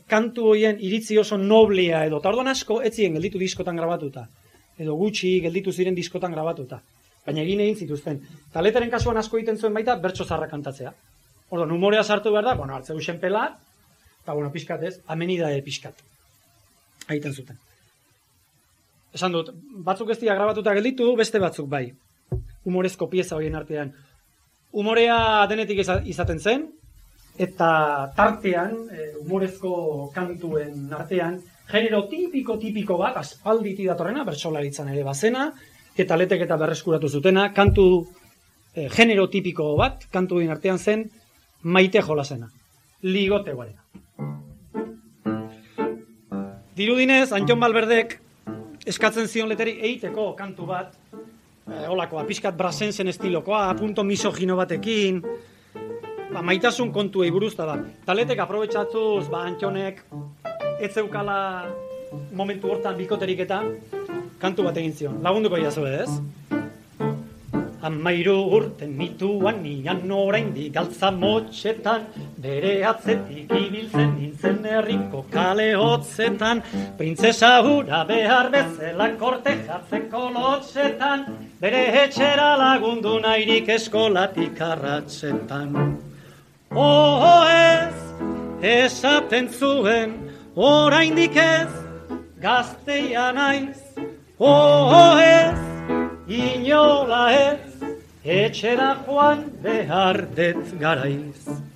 kantu 0.08 0.50
hoien 0.52 0.78
iritzi 0.80 1.18
oso 1.18 1.38
noblia 1.38 2.04
edo, 2.06 2.20
eta 2.20 2.30
orduan 2.30 2.50
asko, 2.52 2.80
ez 2.82 2.92
ziren 2.94 3.16
gelditu 3.18 3.38
diskotan 3.38 3.76
grabatuta. 3.76 4.26
Edo 4.80 4.96
gutxi 4.96 5.38
gelditu 5.44 5.72
ziren 5.72 5.94
diskotan 5.94 6.32
grabatuta. 6.32 6.80
Baina 7.26 7.42
egin 7.42 7.60
egin 7.60 7.76
zituzten. 7.84 8.20
Taletaren 8.52 8.90
kasuan 8.90 9.20
asko 9.20 9.38
egiten 9.38 9.58
zuen 9.58 9.74
baita, 9.76 9.96
bertso 10.00 10.24
zarra 10.24 10.48
kantatzea. 10.48 10.92
Orduan, 11.50 11.72
humorea 11.76 12.04
sartu 12.04 12.32
behar 12.32 12.44
da, 12.44 12.54
bueno, 12.54 12.76
hartze 12.76 12.94
usen 12.94 13.18
pela, 13.20 13.46
eta 14.22 14.36
bueno, 14.36 14.52
pixkat 14.52 14.84
ez, 14.88 14.94
amenida 15.06 15.50
e 15.52 15.62
pixkat. 15.66 16.04
Egiten 17.08 17.34
zuten. 17.34 17.58
Esan 19.14 19.32
dut, 19.34 19.50
batzuk 19.84 20.12
ez 20.14 20.20
dira 20.20 20.36
grabatuta 20.38 20.74
gelditu, 20.76 21.10
beste 21.18 21.40
batzuk 21.42 21.68
bai. 21.68 21.88
Humorezko 22.64 23.08
pieza 23.10 23.36
horien 23.36 23.56
artean 23.58 23.92
umorea 24.72 25.46
denetik 25.50 25.82
izaten 25.82 26.38
zen, 26.38 26.68
eta 27.40 27.70
tartean, 28.16 28.74
e, 28.92 29.10
umorezko 29.22 30.10
kantuen 30.14 30.92
artean, 30.92 31.38
genero 31.70 32.04
tipiko 32.10 32.58
tipiko 32.60 32.98
bat, 33.00 33.16
aspalditi 33.16 33.86
datorrena, 33.88 34.26
bertsolaritzan 34.28 34.90
ere 34.92 35.04
bazena, 35.06 35.48
eta 35.96 36.18
letek 36.20 36.44
eta 36.44 36.58
berreskuratu 36.60 37.08
zutena, 37.08 37.48
kantu 37.56 37.86
e, 38.74 38.88
genero 38.92 39.28
tipiko 39.32 39.72
bat, 39.78 40.04
kantuen 40.12 40.52
artean 40.52 40.78
zen, 40.78 41.06
maite 41.62 42.02
jolasena, 42.04 42.50
ligote 43.02 43.56
guarena. 43.56 43.84
Dirudinez, 46.76 47.32
Antion 47.36 47.60
Balberdek 47.60 48.18
eskatzen 48.88 49.28
zion 49.28 49.48
leteri 49.50 49.78
eiteko 49.84 50.30
kantu 50.36 50.68
bat, 50.68 50.94
eh, 51.68 51.88
olakoa, 51.88 52.24
pixkat 52.28 52.56
brasensen 52.56 53.08
estilokoa, 53.08 53.66
punto 53.76 54.04
misogino 54.04 54.56
batekin, 54.56 55.20
ba, 56.32 56.42
maitasun 56.42 56.92
kontu 56.92 57.24
buruz 57.32 57.54
da. 57.56 57.78
Taletek 58.06 58.38
aprobetsatzuz, 58.38 59.28
ba, 59.28 59.44
antxonek, 59.50 60.04
ez 60.80 60.92
zeukala 60.94 61.66
momentu 62.32 62.70
hortan 62.70 62.96
bikoterik 62.96 63.44
eta 63.46 63.62
kantu 64.40 64.64
bat 64.68 64.76
egin 64.76 64.92
zion. 64.92 65.22
Lagunduko 65.22 65.60
jazu 65.60 65.86
ez? 65.86 66.08
Amairu 67.80 68.36
urten 68.56 68.90
mituan 68.96 69.62
nian 69.62 70.10
orain 70.12 70.50
galtza 70.72 71.10
motxetan 71.10 72.02
Bere 72.36 72.84
atzetik 72.84 73.54
ibiltzen 73.56 74.12
nintzen 74.18 74.58
herriko 74.68 75.24
kale 75.32 75.70
hotzetan 75.74 76.60
Printzesa 76.98 77.62
hura 77.64 78.04
behar 78.04 78.50
bezala 78.52 79.08
korte 79.16 79.56
jatzeko 79.64 80.28
lotxetan 80.36 81.24
Bere 81.60 81.82
etxera 82.04 82.50
lagundu 82.60 83.18
nahirik 83.24 83.72
eskolatik 83.78 84.60
arratzetan 84.60 85.72
Oh 86.74 87.46
ez, 87.50 87.94
esaten 88.62 89.48
zuen 89.48 90.30
orain 90.54 91.18
ez 91.18 91.72
gazteia 92.40 93.32
naiz 93.32 93.80
Oh 94.38 95.18
ez, 95.20 95.58
inola 96.26 97.30
ez 97.32 97.70
etxera 98.24 98.96
joan 99.06 99.50
behar 99.62 100.26
det 100.36 100.78
garaiz. 100.80 101.69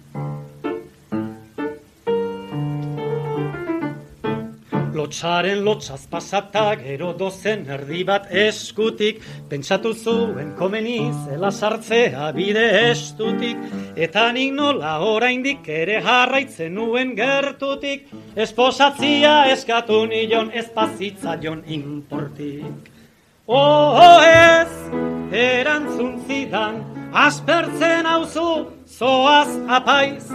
Lotxaren 5.15 5.63
lotxaz 5.65 6.09
pasata 6.11 6.75
gero 6.75 7.13
dozen 7.13 7.61
erdi 7.71 8.03
bat 8.03 8.27
eskutik, 8.35 9.21
pentsatu 9.49 9.93
zuen 9.95 10.57
komeni 10.59 11.13
zela 11.25 11.53
sartzea 11.53 12.33
bide 12.35 12.91
estutik, 12.91 13.57
eta 13.95 14.33
nik 14.33 14.51
nola 14.53 14.97
oraindik 15.07 15.69
ere 15.69 16.01
jarraitzen 16.03 16.75
nuen 16.75 17.15
gertutik, 17.15 18.09
esposatzia 18.35 19.53
eskatu 19.53 20.01
nion 20.11 20.51
espazitza 20.51 21.37
jon 21.41 21.63
importik. 21.69 22.91
Oh, 23.47 23.95
oh 23.95 24.21
ez, 24.27 24.75
erantzun 25.31 26.25
zidan, 26.27 26.83
aspertzen 27.13 28.11
hauzu, 28.11 28.67
zoaz 28.99 29.51
apaiz. 29.69 30.27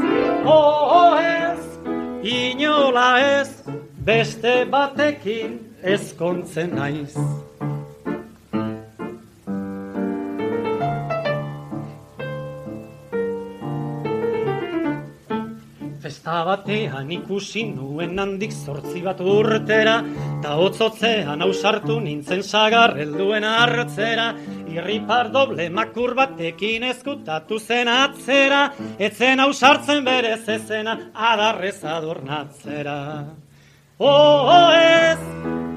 Oh, 0.45 0.87
oh 1.01 1.19
ez, 1.19 1.59
inola 2.23 3.09
ez, 3.19 3.51
beste 4.09 4.65
batekin 4.65 5.51
ezkontzen 5.95 6.71
naiz. 6.73 7.13
Festa 16.01 16.37
batean 16.47 17.11
ikusi 17.13 17.67
nuen 17.69 18.17
handik 18.23 18.55
zortzi 18.55 19.03
bat 19.05 19.21
urtera, 19.33 19.99
ta 20.41 20.55
hotzotzean 20.57 21.45
ausartu 21.45 21.99
nintzen 22.05 22.41
sagar 22.41 22.95
helduen 22.97 23.45
hartzera, 23.45 24.31
irripar 24.73 25.29
doble 25.35 25.67
makur 25.69 26.15
batekin 26.21 26.87
ezkutatu 26.89 27.59
zen 27.59 27.93
atzera, 27.93 28.63
etzen 29.09 29.45
ausartzen 29.45 30.01
berez 30.09 30.41
ezena 30.55 30.97
adarrez 31.29 31.77
adornatzera. 31.97 32.97
Oh, 34.01 34.47
oh, 34.47 34.71
ez, 34.71 35.19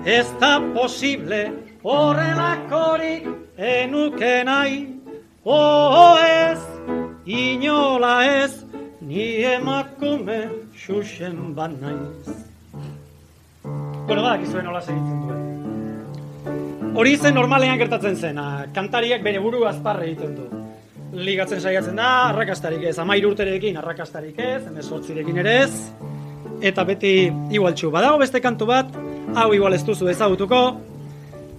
ez 0.07 0.29
da 0.39 0.61
posible, 0.77 1.41
horrelakorik 1.83 3.25
enuke 3.59 4.45
nahi, 4.47 4.77
oh, 5.43 5.97
oh, 5.99 6.21
ez, 6.23 6.61
inola 7.27 8.13
ez, 8.23 8.61
ni 9.03 9.43
emakume 9.43 10.39
xuxen 10.71 11.51
ban 11.57 11.75
naiz. 11.83 12.31
Bueno, 14.07 14.23
bak, 14.23 14.47
izuen 14.47 14.71
hola 14.71 14.85
segitzen 14.87 15.19
duen. 15.27 16.95
Hori 16.95 17.17
zen 17.19 17.35
normalean 17.35 17.83
gertatzen 17.83 18.15
zena, 18.15 18.69
kantariak 18.71 19.27
bere 19.27 19.43
buru 19.43 19.67
azparre 19.67 20.13
egiten 20.13 20.39
du. 20.39 20.47
Ligatzen 21.19 21.59
saiatzen 21.59 21.99
da, 21.99 22.15
arrakastarik 22.31 22.87
ez, 22.87 23.01
amair 23.03 23.27
urterekin 23.27 23.83
arrakastarik 23.83 24.39
ez, 24.39 24.63
emezortzirekin 24.71 25.43
ere 25.43 25.59
ez, 25.67 25.75
eta 26.62 26.85
beti 26.87 27.31
igualtxu. 27.51 27.90
Badago 27.90 28.22
beste 28.22 28.40
kantu 28.40 28.70
bat, 28.70 28.88
hau 29.35 29.51
igual 29.53 29.75
ez 29.75 29.85
duzu 29.85 30.09
ezagutuko, 30.12 30.62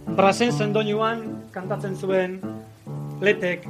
Brasen 0.03 0.51
zendoinuan 0.51 1.23
kantatzen 1.53 1.95
zuen 1.95 2.35
letek 3.23 3.63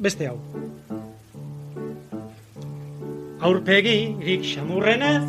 beste 0.00 0.30
hau 0.30 0.38
aurpegirik 3.40 4.42
xamurrenez, 4.42 5.26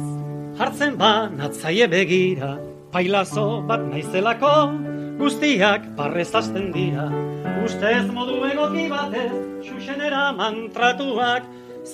jartzen 0.57 0.97
ba 0.97 1.29
natzaie 1.29 1.85
begira, 1.91 2.55
pailazo 2.93 3.61
bat 3.69 3.83
naizelako, 3.85 4.53
guztiak 5.19 5.85
parrez 5.97 6.29
hasten 6.33 6.71
dira. 6.73 7.05
Ustez 7.65 8.07
modu 8.15 8.39
egoki 8.49 8.87
batez, 8.89 9.29
xuxenera 9.67 10.29
mantratuak, 10.33 11.45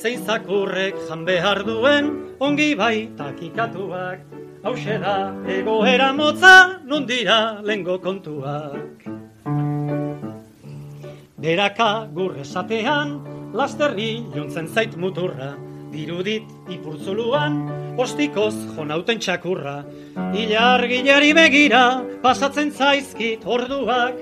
zein 0.02 0.24
zakurrek 0.26 0.96
jan 1.08 1.26
behar 1.26 1.64
duen, 1.64 2.10
ongi 2.40 2.76
bai 2.76 3.10
takikatuak. 3.18 4.20
Hau 4.66 4.74
da 4.76 5.34
egoera 5.48 6.12
motza, 6.14 6.82
non 6.86 7.06
dira 7.06 7.62
lengo 7.62 8.00
kontuak. 8.00 9.06
Beraka 11.38 12.08
gurresatean, 12.14 13.20
lasterri 13.54 14.26
jontzen 14.34 14.68
zait 14.68 14.98
muturra, 14.98 15.54
dirudit 15.94 16.50
ipurtzuluan, 16.68 17.60
ostikoz 17.98 18.56
jonauten 18.76 19.22
txakurra. 19.22 19.84
Ilar 20.34 20.88
gilari 20.90 21.32
begira, 21.38 22.02
pasatzen 22.26 22.72
zaizkit 22.72 23.46
orduak, 23.46 24.18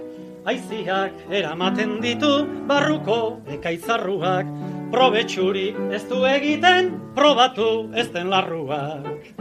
aiziak 0.46 1.16
eramaten 1.32 2.02
ditu 2.04 2.44
barruko 2.68 3.40
ekaitzarruak, 3.56 4.50
probetxuri 4.94 5.72
ez 5.90 6.04
du 6.06 6.20
egiten, 6.30 6.92
probatu 7.18 7.90
ez 7.98 8.06
den 8.14 8.30
larruak. 8.30 9.32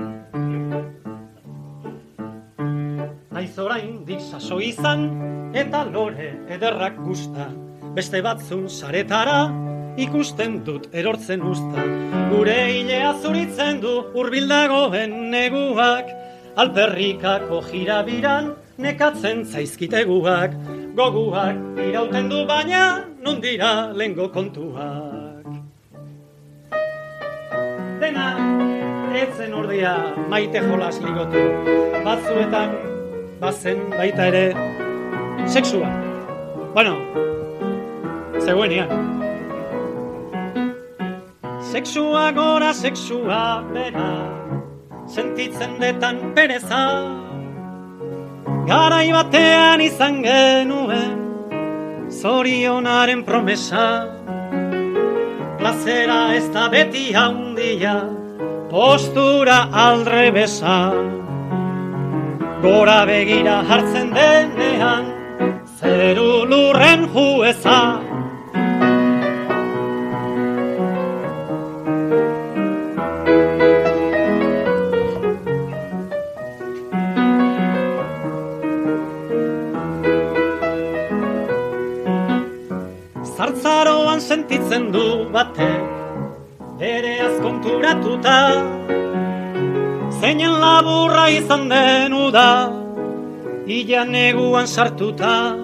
Naiz 3.33 3.53
orain 3.61 3.99
diksaso 4.09 4.63
izan, 4.65 5.05
eta 5.53 5.83
lore 5.85 6.31
ederrak 6.57 6.97
gusta, 7.05 7.51
beste 7.93 8.23
batzun 8.25 8.65
saretara, 8.73 9.43
ikusten 10.01 10.63
dut 10.65 10.89
erortzen 10.97 11.45
usta. 11.45 11.85
Gure 12.31 12.57
hilea 12.73 13.13
zuritzen 13.21 13.83
du 13.85 13.93
urbildagoen 14.23 15.19
neguak, 15.35 16.09
alperrikako 16.57 17.61
jirabiran 17.69 18.55
nekatzen 18.81 19.45
zaizkiteguak, 19.45 20.57
goguak 20.97 21.61
irauten 21.91 22.33
du 22.33 22.47
baina 22.49 22.87
non 23.21 23.41
dira 23.45 23.93
lengo 23.93 24.31
kontuak. 24.33 25.42
Dena, 28.03 28.35
etzen 29.15 29.53
ordia 29.55 29.93
maite 30.27 30.59
jolas 30.65 30.97
ligotu, 30.99 31.43
batzuetan, 32.03 32.73
bazen 33.39 33.83
baita 33.93 34.25
ere, 34.27 34.41
sexua. 35.47 35.87
Bueno, 36.75 36.97
zegoenian. 38.43 38.91
Sexua 41.71 42.25
gora, 42.35 42.73
sexua 42.75 43.63
bera, 43.71 44.09
sentitzen 45.07 45.79
detan 45.79 46.19
pereza. 46.35 46.81
Garai 48.67 49.13
batean 49.15 49.85
izan 49.87 50.19
genuen, 50.27 51.23
zorionaren 52.11 53.23
promesa. 53.23 54.12
Plazera 55.73 56.35
ez 56.37 56.51
da 56.53 56.67
beti 56.69 57.15
handia, 57.17 57.95
postura 58.69 59.57
aldre 59.73 60.27
besa. 60.35 60.93
Gora 62.61 62.99
begira 63.09 63.55
hartzen 63.71 64.13
denean, 64.13 65.09
zeru 65.81 66.45
lurren 66.51 67.09
jueza. 67.15 67.79
Sentitzen 84.73 84.93
du 84.93 85.29
batek 85.33 86.81
Ere 86.81 87.21
azkonturatuta 87.29 88.39
Zeinen 90.21 90.55
laburra 90.61 91.29
izan 91.29 91.69
den 91.69 92.13
uda 92.13 92.73
Ila 93.67 94.05
neguan 94.05 94.67
sartuta. 94.67 95.55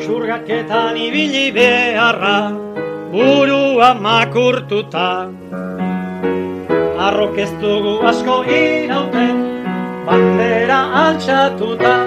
Xurgaketan 0.00 0.96
ibili 0.96 1.52
beharra 1.52 2.52
Burua 3.12 3.92
makurtuta. 3.94 5.28
Arrok 7.06 7.38
ez 7.38 7.52
dugu 7.60 8.00
asko 8.08 8.42
irauten 8.48 9.36
Bandera 10.06 10.80
altxatuta 11.04 12.05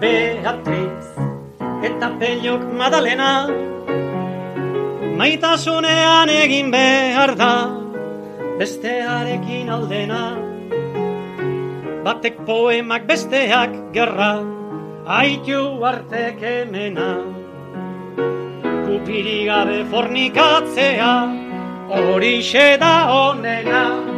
Beatriz 0.00 1.06
eta 1.82 2.08
Peñok 2.18 2.62
Madalena 2.78 3.48
Maitasunean 5.18 6.30
egin 6.30 6.70
behar 6.70 7.34
da 7.34 7.54
bestearekin 8.58 9.70
aldena. 9.70 10.22
Batek 12.04 12.38
poemak 12.46 13.06
besteak 13.10 13.74
gerra 13.94 14.32
haitu 15.06 15.62
artek 15.90 16.42
emena. 16.52 17.08
Kupirigabe 18.86 19.80
fornikatzea 19.90 21.14
horixe 21.90 22.68
da 22.82 22.94
onena 23.14 24.17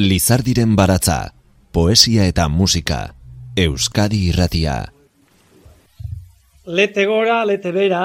Lizardiren 0.00 0.76
baratza, 0.78 1.34
poesia 1.76 2.24
eta 2.30 2.46
musika, 2.48 3.00
Euskadi 3.52 4.20
irratia. 4.30 4.76
Lete 6.64 7.04
gora, 7.04 7.42
lete 7.44 7.68
bera, 7.74 8.04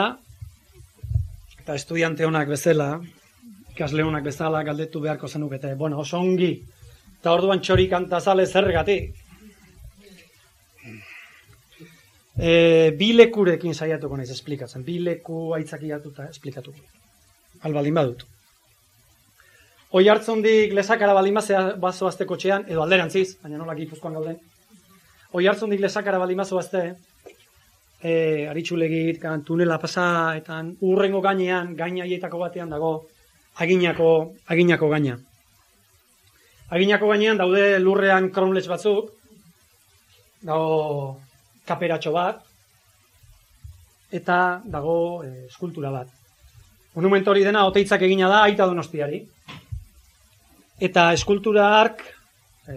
eta 1.62 1.78
estudiante 1.80 2.28
honak 2.28 2.52
bezala, 2.52 2.90
ikasleonak 3.72 4.28
bezala 4.28 4.66
galdetu 4.68 5.00
beharko 5.06 5.30
zenukete. 5.30 5.72
Bueno, 5.80 6.02
oso 6.04 6.20
ongi. 6.20 6.52
Eta 7.22 7.32
orduan 7.32 7.64
txori 7.64 7.88
kantazale 7.88 8.44
zergatik. 8.46 9.16
E, 12.36 12.92
bi 13.00 13.14
lekurekin 13.16 13.72
saiatuko 13.72 14.20
naiz 14.20 14.34
esplikatzen. 14.36 14.84
Bi 14.84 15.00
leku 15.00 15.54
aitzakiatuta 15.62 16.28
esplikatuko. 16.36 16.90
Albaldin 17.64 18.04
badut. 18.04 18.28
Oi 19.96 20.10
hartzundik 20.12 20.74
lesakara 20.76 21.14
baldin 21.16 21.38
bazo 21.80 22.08
azteko 22.10 22.36
txean, 22.36 22.66
edo 22.68 22.82
alderantziz, 22.84 23.38
baina 23.40 23.56
nola 23.56 23.78
gipuzkoan 23.78 24.18
gauden. 24.18 24.40
Oi 25.40 25.44
hartzundik 25.48 25.80
lesakara 25.80 26.18
baldin 26.20 26.42
bazo 26.42 26.58
azte, 26.60 26.82
e, 28.02 28.16
aritxulegit, 28.52 29.22
kan, 29.22 29.46
tunela 29.48 29.78
pasa, 29.80 30.08
eta 30.36 30.58
urrengo 30.90 31.22
gainean, 31.24 31.70
gainaietako 31.80 32.42
batean 32.42 32.74
dago, 32.76 32.90
aginako, 33.64 34.10
aginako 34.52 34.90
gaina. 34.92 35.16
Aginako 36.76 37.14
gainean 37.14 37.40
daude 37.40 37.64
lurrean 37.80 38.28
kronles 38.36 38.66
batzuk, 38.68 39.14
dago 40.44 41.22
kaperatxo 41.72 42.12
bat, 42.18 42.44
eta 44.12 44.42
dago 44.76 44.98
e, 45.24 45.32
eskultura 45.46 45.94
bat. 45.96 46.12
Monumentu 47.00 47.32
hori 47.32 47.48
dena, 47.48 47.64
oteitzak 47.72 48.04
egina 48.10 48.28
da, 48.28 48.44
aita 48.44 48.68
donostiari. 48.68 49.24
Eta 50.76 51.14
eskultura 51.16 51.70
ark, 51.80 52.02
e, 52.68 52.74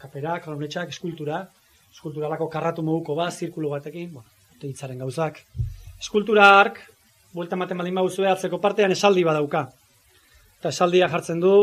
kapera, 0.00 0.38
kronletxak, 0.40 0.88
eskultura, 0.88 1.42
eskulturalako 1.92 2.48
karratu 2.48 2.82
moguko 2.82 3.16
bat, 3.18 3.34
zirkulu 3.34 3.68
batekin, 3.74 4.08
bueno, 4.14 4.30
oteitzaren 4.56 5.02
gauzak. 5.04 5.42
Eskultura 6.00 6.48
ark, 6.60 6.80
buelta 7.34 7.58
ematen 7.58 7.76
baldin 7.76 8.00
bauzue, 8.00 8.30
atzeko 8.30 8.60
partean 8.62 8.96
esaldi 8.96 9.24
badauka. 9.26 9.66
Eta 10.58 10.72
esaldia 10.72 11.10
jartzen 11.12 11.44
du, 11.44 11.54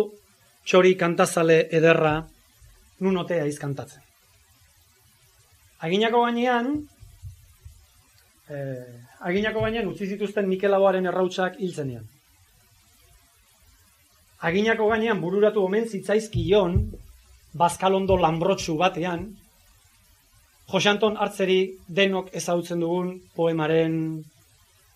txori 0.62 0.94
kantazale 1.00 1.64
ederra, 1.74 2.20
nunotea 3.02 3.50
izkantatzen. 3.50 4.06
Aginako 5.82 6.22
gainean, 6.28 6.74
eh, 8.48 8.98
aginako 9.26 9.66
gainean 9.66 9.90
utzi 9.90 10.06
zituzten 10.06 10.46
Mikel 10.46 10.78
Aboaren 10.78 11.10
errautsak 11.10 11.58
hiltzenean. 11.58 12.06
Aginako 14.42 14.88
gainean 14.90 15.20
bururatu 15.22 15.62
omen 15.68 15.86
zitzaizkion, 15.86 16.78
bazkalondo 17.54 18.18
lambrotsu 18.18 18.78
batean, 18.80 19.28
Josanton 20.72 21.18
hartzeri 21.20 21.60
denok 21.92 22.30
ezautzen 22.40 22.80
dugun 22.80 23.16
poemaren 23.36 23.96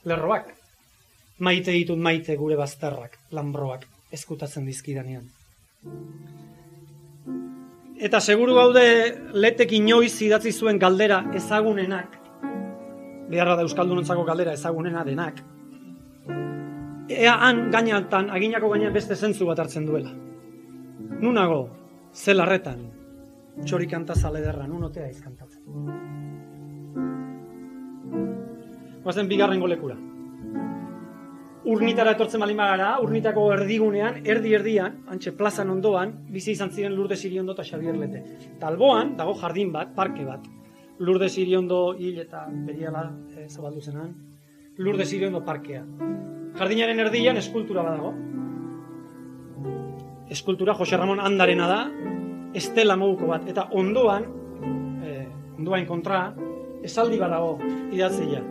lerroak. 0.08 0.54
Maite 1.44 1.74
ditut 1.76 2.00
maite 2.00 2.38
gure 2.40 2.56
bazterrak, 2.56 3.18
lambroak, 3.36 3.84
eskutatzen 4.16 4.66
dizkidanean. 4.70 5.26
Eta 8.00 8.22
seguru 8.22 8.56
gaude 8.56 8.86
letek 9.36 9.74
inoiz 9.76 10.14
idatzi 10.24 10.54
zuen 10.56 10.80
galdera 10.80 11.20
ezagunenak, 11.36 12.16
beharra 13.30 13.58
da 13.60 13.68
Euskaldunontzako 13.68 14.24
galdera 14.28 14.56
ezagunena 14.56 15.04
denak, 15.04 15.44
ea 17.10 17.36
han 17.48 17.70
gainaltan, 17.72 18.30
aginako 18.30 18.70
gainean 18.74 18.94
beste 18.94 19.16
zentzu 19.16 19.46
bat 19.46 19.60
hartzen 19.60 19.86
duela. 19.86 20.12
Nunago, 21.22 21.62
zelarretan, 22.14 22.82
txorik 23.64 23.94
antazale 23.94 24.42
derra, 24.42 24.68
nunotea 24.68 25.08
izkantatzen. 25.10 25.64
Guazen 29.06 29.28
bigarren 29.30 29.62
golekura 29.62 29.96
urnitara 31.66 32.14
etortzen 32.14 32.44
bali 32.44 32.54
magara, 32.58 32.92
urnitako 33.02 33.48
erdigunean, 33.56 34.20
erdi 34.30 34.54
erdian, 34.54 35.00
antxe 35.12 35.34
plazan 35.38 35.72
ondoan, 35.74 36.14
bizi 36.30 36.54
izan 36.54 36.72
ziren 36.72 36.94
Lourdes 36.94 37.24
Iriondo 37.26 37.56
eta 37.56 37.66
Xabier 37.66 37.98
Lete. 37.98 38.22
Talboan, 38.62 39.16
dago 39.18 39.34
jardin 39.42 39.74
bat, 39.74 39.96
parke 39.98 40.26
bat. 40.28 40.46
Lourdes 41.00 41.34
Iriondo 41.42 41.82
hil 41.98 42.22
eta 42.22 42.46
beriala 42.70 43.08
e, 43.34 43.50
zabaldu 43.50 43.82
zenan. 43.82 44.14
Lourdes 44.78 45.12
Iriondo 45.14 45.44
parkea. 45.44 45.84
Jardinaren 46.56 47.00
erdian 47.04 47.38
eskultura 47.38 47.84
badago. 47.84 48.14
Eskultura 50.32 50.74
Jose 50.74 50.98
Ramon 50.98 51.20
Andarena 51.20 51.68
da, 51.68 51.80
estela 52.56 52.96
moguko 52.96 53.28
bat. 53.34 53.48
Eta 53.52 53.68
ondoan, 53.76 54.26
e, 55.04 55.16
ondoan 55.60 55.86
kontra, 55.86 56.22
esaldi 56.84 57.20
badago, 57.20 57.58
idatzia. 57.92 58.42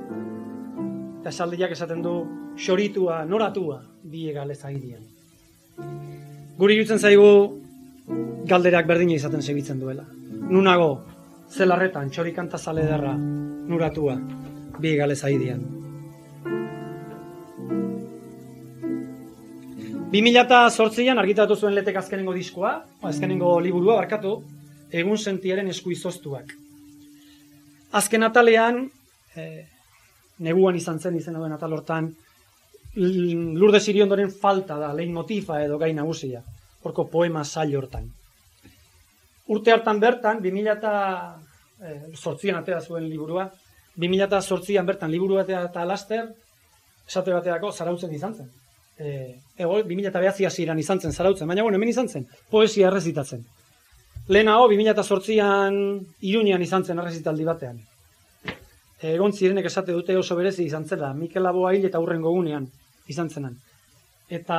Eta 1.22 1.32
esaldiak 1.32 1.72
esaten 1.72 2.02
du, 2.04 2.14
xoritua, 2.60 3.22
noratua, 3.24 3.80
bi 4.04 4.28
egalez 4.30 4.60
agidian. 4.64 5.04
Guri 6.58 6.76
jutzen 6.78 7.00
zaigu 7.00 7.30
galderak 8.46 8.86
berdina 8.86 9.16
izaten 9.16 9.42
segitzen 9.42 9.80
duela. 9.80 10.04
Nunago, 10.44 10.90
zelarretan, 11.48 12.12
txorikanta 12.12 12.60
zale 12.60 12.84
derra, 12.84 13.16
nuratua, 13.16 14.18
bi 14.78 14.92
egalez 14.92 15.22
2008an 20.12 21.18
argitatu 21.18 21.56
zuen 21.56 21.74
letek 21.74 21.96
azkenengo 21.96 22.32
diskoa, 22.34 22.74
azkenengo 23.02 23.58
liburua, 23.60 23.96
barkatu, 24.02 24.34
egun 24.92 25.18
sentiaren 25.18 25.68
esku 25.72 25.90
izoztuak. 25.90 26.52
Azken 27.92 28.22
atalean, 28.22 28.84
eh, 29.36 29.64
neguan 30.38 30.76
izan 30.76 31.00
zen 31.00 31.16
izan 31.16 31.34
duen 31.38 31.52
atal 31.52 31.72
hortan, 31.72 32.10
lurde 32.94 33.80
ziriondoren 33.80 34.30
falta 34.30 34.78
da, 34.78 34.92
lehin 34.94 35.12
motifa 35.12 35.62
edo 35.64 35.78
gai 35.78 35.92
nagusia, 35.94 36.42
horko 36.82 37.08
poema 37.10 37.44
zail 37.44 37.74
hortan. 37.76 38.06
Urte 39.48 39.72
hartan 39.72 40.00
bertan, 40.00 40.40
2000 40.42 40.72
eta 40.72 40.92
sortzian 42.14 42.56
atea 42.60 42.80
zuen 42.80 43.08
liburua, 43.08 43.48
2000 43.96 44.26
eta 44.26 44.40
sortzian 44.42 44.86
bertan 44.86 45.10
liburu 45.10 45.40
batea 45.40 45.64
eta 45.68 45.84
laster, 45.84 46.28
esate 47.06 47.34
bateako 47.34 47.72
zarautzen 47.72 48.14
izan 48.14 48.34
zen. 48.34 48.52
E, 48.98 49.40
ego, 49.58 49.80
2000 49.82 50.10
eta 50.10 50.22
behazi 50.22 50.46
hasiran 50.46 50.78
izan 50.78 51.00
zen 51.00 51.12
zarautzen, 51.12 51.48
baina 51.48 51.62
bueno, 51.62 51.78
hemen 51.78 51.90
izan 51.90 52.08
zen, 52.08 52.28
poesia 52.50 52.88
errezitatzen. 52.88 53.42
Lehenago, 54.28 54.68
2000 54.70 54.94
eta 54.94 55.02
sortzian 55.02 55.74
irunean 56.22 56.62
izan 56.62 56.84
zen 56.84 57.02
errezitaldi 57.02 57.44
batean. 57.44 57.80
Egon 59.04 59.34
zirenek 59.36 59.66
esate 59.68 59.92
dute 59.92 60.16
oso 60.16 60.36
berezi 60.38 60.64
izan 60.64 60.86
zela, 60.88 61.12
Mikel 61.12 61.46
Aboa 61.46 61.74
hil 61.74 61.84
eta 61.84 62.00
hurrengo 62.00 62.30
gunean 62.32 62.68
izan 63.10 63.28
zenan. 63.28 63.58
Eta 64.30 64.58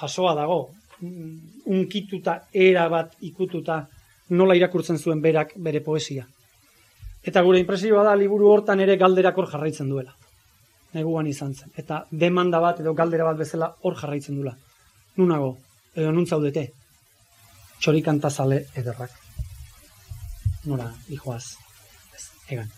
jasoa 0.00 0.34
dago, 0.36 0.58
unkituta, 1.00 2.40
era 2.52 2.88
bat 2.92 3.14
ikututa, 3.24 3.78
nola 4.36 4.56
irakurtzen 4.58 4.98
zuen 4.98 5.22
berak 5.22 5.54
bere 5.56 5.80
poesia. 5.80 6.26
Eta 7.24 7.42
gure 7.42 7.60
impresioa 7.62 8.04
da, 8.04 8.14
liburu 8.14 8.50
hortan 8.52 8.80
ere 8.80 8.96
galderak 9.00 9.38
hor 9.38 9.48
jarraitzen 9.50 9.88
duela. 9.90 10.12
Neguan 10.96 11.28
izan 11.28 11.52
zen. 11.54 11.74
Eta 11.76 12.04
demanda 12.10 12.60
bat 12.62 12.80
edo 12.80 12.94
galdera 12.96 13.28
bat 13.28 13.38
bezala 13.38 13.68
hor 13.82 13.98
jarraitzen 14.00 14.38
duela. 14.38 14.54
Nunago, 15.20 15.52
edo 15.94 16.14
nuntzaudete, 16.16 16.64
txorikantazale 17.80 18.64
ederrak. 18.82 19.14
Nora, 20.66 20.90
hijoaz, 21.12 21.44
egan 22.48 22.72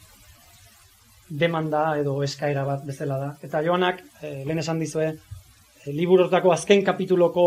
demanda 1.28 1.98
edo 1.98 2.22
eskaera 2.24 2.64
bat 2.64 2.84
bezala 2.86 3.18
da. 3.20 3.28
Eta 3.42 3.60
joanak, 3.64 4.00
e, 4.22 4.44
lehen 4.46 4.62
esan 4.62 4.80
dizue, 4.80 5.08
e, 5.84 5.92
liburotako 5.92 6.52
azken 6.52 6.82
kapituloko 6.84 7.44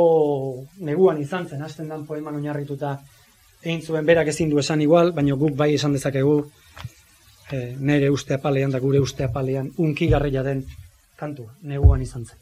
neguan 0.87 1.21
izan 1.21 1.47
zen, 1.47 1.63
hasten 1.63 1.89
dan 1.89 2.05
poeman 2.05 2.37
oinarrituta 2.37 2.99
egin 3.61 3.81
zuen 3.81 4.05
berak 4.05 4.27
ezin 4.27 4.49
du 4.49 4.59
esan 4.59 4.81
igual, 4.81 5.11
baina 5.13 5.35
guk 5.35 5.55
bai 5.57 5.73
esan 5.75 5.93
dezakegu 5.93 6.43
e, 7.53 7.75
nere 7.79 8.09
uste 8.09 8.33
apalean 8.37 8.71
da 8.71 8.79
gure 8.79 8.99
uste 8.99 9.23
apalean 9.23 9.71
unkigarria 9.77 10.43
den 10.43 10.65
kantua, 11.17 11.53
neguan 11.61 12.01
izan 12.01 12.25
zen. 12.25 12.37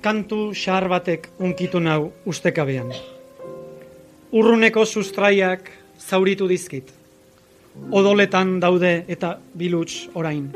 Kantu 0.00 0.52
xahar 0.54 0.88
batek 0.88 1.28
unkitu 1.38 1.80
nau 1.80 2.12
ustekabean. 2.26 2.92
Urruneko 4.32 4.84
sustraiak 4.84 5.70
zauritu 5.98 6.48
dizkit. 6.48 6.92
Odoletan 7.90 8.58
daude 8.60 9.04
eta 9.08 9.38
biluts 9.54 10.08
orain. 10.14 10.50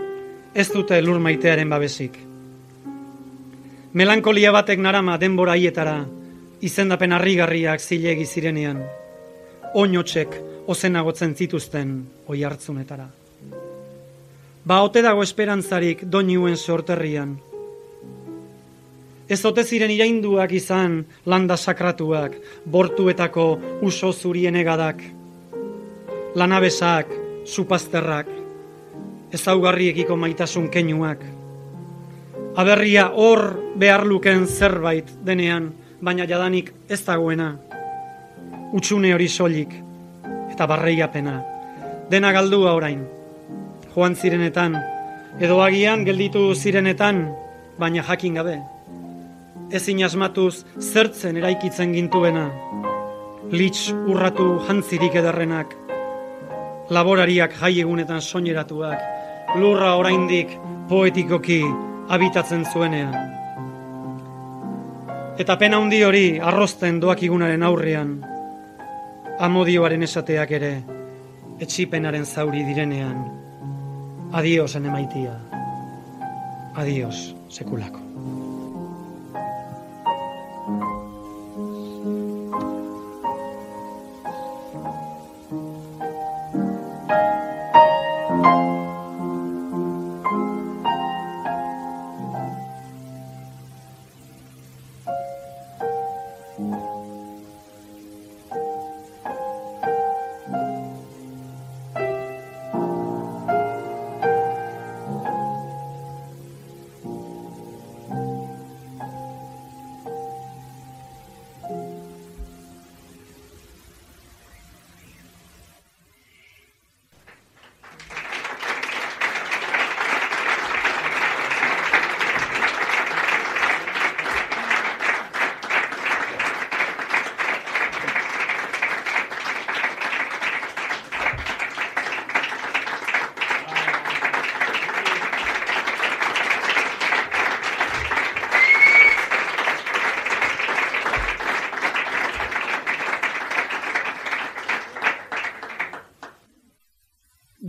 Ez 0.54 0.68
dute 0.72 1.00
lur 1.02 1.18
maitearen 1.18 1.70
babesik. 1.70 2.18
Melankolia 3.92 4.52
batek 4.52 4.80
narama 4.80 5.18
denbora 5.20 5.54
hietara, 5.56 5.98
izendapen 6.60 7.12
harrigarriak 7.12 7.80
zilegi 7.80 8.26
zirenean. 8.26 8.82
Oinotsek 9.74 10.36
ozenagotzen 10.66 11.34
zituzten 11.34 11.94
oi 12.28 12.42
hartzunetara. 12.44 13.08
Ba, 14.64 14.82
ote 14.82 15.02
dago 15.02 15.24
esperantzarik 15.26 16.04
doinuen 16.06 16.56
sorterrian. 16.56 17.34
Ez 19.32 19.40
ote 19.48 19.62
ziren 19.64 19.88
irainduak 19.88 20.50
izan 20.52 20.98
landa 21.24 21.56
sakratuak, 21.56 22.34
bortuetako 22.68 23.44
uso 23.80 24.10
zurien 24.12 24.58
egadak, 24.60 24.98
lanabesak, 26.36 27.08
supazterrak, 27.48 28.28
ezaugarriekiko 29.32 30.18
maitasun 30.20 30.66
keinuak. 30.74 31.22
Aberria 32.60 33.06
hor 33.16 33.46
behar 33.80 34.04
luken 34.04 34.44
zerbait 34.46 35.08
denean, 35.24 35.70
baina 36.04 36.28
jadanik 36.28 36.68
ez 36.92 37.00
dagoena. 37.06 37.54
Utxune 38.76 39.14
hori 39.16 39.30
soilik 39.32 39.72
eta 40.52 40.68
barreiapena. 40.68 41.38
Dena 42.12 42.34
galdua 42.36 42.76
orain 42.76 43.00
joan 43.94 44.14
zirenetan, 44.16 44.76
edo 45.40 45.62
agian 45.64 46.04
gelditu 46.04 46.50
zirenetan, 46.54 47.24
baina 47.80 48.04
jakin 48.04 48.36
gabe. 48.40 48.60
Ezin 49.72 50.02
asmatuz 50.04 50.64
zertzen 50.80 51.38
eraikitzen 51.40 51.94
gintuena, 51.96 52.44
litz 53.52 53.88
urratu 53.92 54.46
jantzirik 54.66 55.16
ederrenak, 55.16 55.72
laborariak 56.92 57.56
jai 57.60 57.72
egunetan 57.80 58.20
soineratuak, 58.20 59.00
lurra 59.56 59.94
oraindik 59.96 60.52
poetikoki 60.88 61.62
habitatzen 62.12 62.66
zuenean. 62.68 63.16
Eta 65.40 65.56
pena 65.56 65.80
handi 65.80 66.02
hori 66.04 66.26
arrosten 66.52 67.00
doak 67.00 67.22
igunaren 67.24 67.64
aurrean, 67.64 68.18
amodioaren 69.40 70.04
esateak 70.04 70.52
ere, 70.60 70.74
etxipenaren 71.64 72.28
zauri 72.28 72.66
direnean, 72.68 73.24
Adios, 74.32 74.76
enemaitia. 74.76 75.34
Adios, 76.74 77.34
sekulako. 77.52 78.01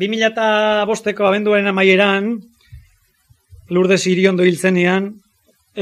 Bi 0.03 0.09
mila 0.11 0.33
eta 0.33 0.45
bosteko 0.83 1.23
abenduaren 1.23 1.69
amaieran, 1.69 2.25
lurde 3.71 3.95
ziriondo 3.95 4.43
hil 4.43 4.57
zenean, 4.59 5.05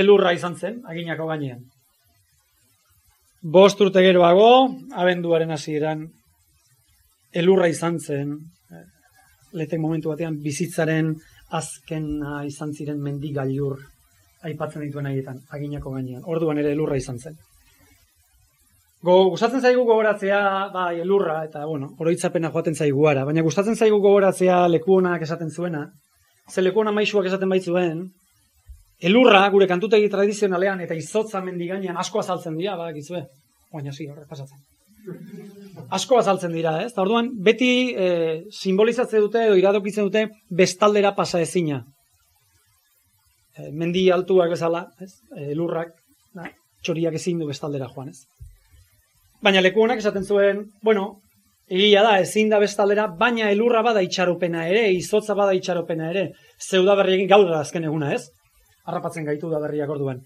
elurra 0.03 0.35
izan 0.37 0.53
zen, 0.59 0.75
aginako 0.91 1.25
gainean. 1.31 1.63
Bost 3.55 3.81
urte 3.81 4.03
geroago, 4.05 4.51
abenduaren 4.93 5.55
hasieran 5.55 6.03
elurra 7.33 7.71
izan 7.73 7.97
zen, 7.97 8.37
letek 9.57 9.81
momentu 9.81 10.13
batean, 10.13 10.37
bizitzaren 10.45 11.15
azkena 11.49 12.43
izan 12.45 12.77
ziren 12.77 13.01
mendigailur 13.01 13.79
aipatzen 14.45 14.85
dituen 14.85 15.09
haietan, 15.09 15.41
aginako 15.49 15.95
gainean. 15.97 16.21
Orduan 16.29 16.61
ere 16.61 16.77
elurra 16.77 17.01
izan 17.01 17.17
zen. 17.17 17.41
Go, 19.01 19.13
gustatzen 19.33 19.63
zaigu 19.65 19.81
gogoratzea, 19.87 20.39
bai, 20.73 20.99
elurra, 21.01 21.39
eta, 21.47 21.63
bueno, 21.65 21.87
oroitzapena 21.97 22.51
joaten 22.53 22.75
zaigu 22.77 23.07
ara, 23.09 23.23
baina 23.25 23.41
gustatzen 23.41 23.75
zaigu 23.75 23.97
gogoratzea 24.03 24.67
leku 24.69 24.99
honak 24.99 25.23
esaten 25.25 25.49
zuena, 25.49 25.87
ze 26.49 26.61
leku 26.61 26.83
honak 26.83 26.93
maixuak 26.93 27.25
esaten 27.25 27.49
baitzuen, 27.49 28.03
elurra, 29.09 29.39
gure 29.49 29.65
kantutegi 29.67 30.09
tradizionalean, 30.13 30.83
eta 30.85 30.93
izotza 30.93 31.41
mendigainan 31.41 31.97
asko 31.97 32.21
azaltzen 32.21 32.59
dira, 32.59 32.75
ba, 32.77 32.91
gizue, 32.93 33.23
baina 33.73 33.93
zi, 33.95 34.05
horrek 34.11 34.29
pasatzen. 34.29 34.61
Asko 35.97 36.19
azaltzen 36.19 36.53
dira, 36.53 36.75
ez? 36.83 36.91
Eta 36.93 37.01
orduan, 37.01 37.31
beti 37.41 37.71
e, 37.97 38.11
simbolizatze 38.53 39.17
dute, 39.23 39.47
edo 39.47 39.57
iradokitzen 39.57 40.11
dute, 40.11 40.27
bestaldera 40.61 41.15
pasa 41.17 41.41
ezina. 41.41 41.81
E, 43.57 43.71
mendi 43.73 44.05
altuak 44.13 44.53
bezala, 44.53 44.85
ez? 45.01 45.15
E, 45.33 45.49
elurrak, 45.55 45.95
da, 46.37 46.45
txoriak 46.85 47.17
ezin 47.17 47.41
du 47.41 47.49
bestaldera 47.49 47.89
joan, 47.89 48.13
ez? 48.13 48.40
Baina 49.41 49.61
leku 49.61 49.81
honak 49.81 50.01
esaten 50.01 50.25
zuen, 50.25 50.65
bueno, 50.85 51.05
egia 51.65 52.03
da, 52.05 52.17
ezin 52.21 52.51
da 52.51 52.59
bestaldera, 52.61 53.07
baina 53.19 53.49
elurra 53.49 53.81
bada 53.85 54.03
itxaropena 54.05 54.67
ere, 54.69 54.83
izotza 54.93 55.33
bada 55.37 55.55
itxaropena 55.57 56.11
ere, 56.11 56.27
ze 56.59 56.79
udaberriekin 56.79 57.29
gaur 57.31 57.47
da 57.49 57.61
azken 57.65 57.87
eguna 57.89 58.13
ez, 58.13 58.27
harrapatzen 58.85 59.25
gaitu 59.25 59.49
udaberriak 59.49 59.89
orduan. 59.89 60.21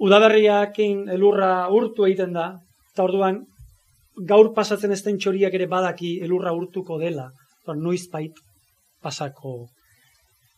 Udaberriakin 0.00 1.04
elurra 1.12 1.50
urtu 1.70 2.08
egiten 2.08 2.32
da, 2.32 2.48
eta 2.94 3.04
orduan 3.04 3.42
gaur 4.32 4.52
pasatzen 4.56 4.96
ezten 4.96 5.20
txoriak 5.20 5.54
ere 5.60 5.68
badaki 5.68 6.16
elurra 6.24 6.54
urtuko 6.56 6.98
dela, 7.02 7.28
eta 7.62 7.76
noiz 7.76 8.06
bait 8.12 8.40
pasako 9.04 9.58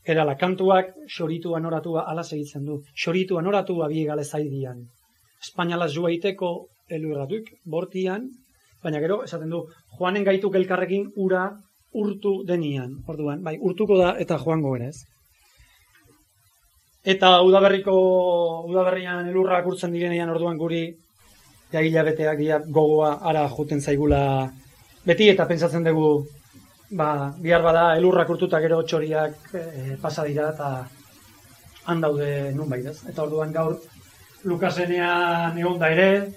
erala 0.06 0.36
kantuak 0.38 0.92
xoritu 1.10 1.56
anoratua 1.58 2.06
ala 2.10 2.22
segitzen 2.22 2.64
du. 2.64 2.78
Xoritu 2.94 3.38
anoratua 3.40 3.88
biegale 3.90 4.24
zaidian. 4.24 4.84
Espainalaz 5.42 5.90
joa 5.94 6.12
iteko 6.14 6.52
elurratuk, 6.90 7.50
bortian, 7.64 8.28
baina 8.82 9.00
gero, 9.02 9.22
esaten 9.24 9.50
du, 9.50 9.64
joanen 9.98 10.24
gaituk 10.24 10.54
elkarrekin 10.54 11.08
ura 11.16 11.48
urtu 11.96 12.42
denian, 12.46 12.98
orduan, 13.08 13.42
bai, 13.42 13.56
urtuko 13.60 13.98
da 13.98 14.14
eta 14.20 14.38
joango 14.42 14.76
ere 14.76 14.90
ez. 14.92 15.00
Eta 17.06 17.40
udaberriko, 17.46 17.96
udaberrian 18.68 19.28
elurrak 19.30 19.66
urtzen 19.70 19.92
direnean 19.94 20.30
orduan 20.34 20.58
guri, 20.58 20.84
ja 21.72 21.82
hilabeteak 21.82 22.38
dia 22.38 22.58
gogoa 22.66 23.18
ara 23.28 23.46
juten 23.56 23.80
zaigula 23.80 24.48
beti 25.06 25.28
eta 25.32 25.46
pentsatzen 25.46 25.84
dugu 25.86 26.10
ba, 26.90 27.32
bihar 27.42 27.62
bada 27.62 27.96
elurrak 27.98 28.30
urtuta 28.30 28.60
gero 28.62 28.82
txoriak 28.82 29.54
e, 29.54 29.96
pasa 30.02 30.24
dira 30.24 30.50
eta 30.54 30.70
han 31.86 32.00
daude 32.00 32.52
nun 32.54 32.72
ez. 32.74 33.02
Eta 33.08 33.22
orduan 33.22 33.52
gaur 33.52 33.78
Lukasenean 34.44 35.58
egon 35.58 35.78
da 35.78 35.90
ere, 35.90 36.32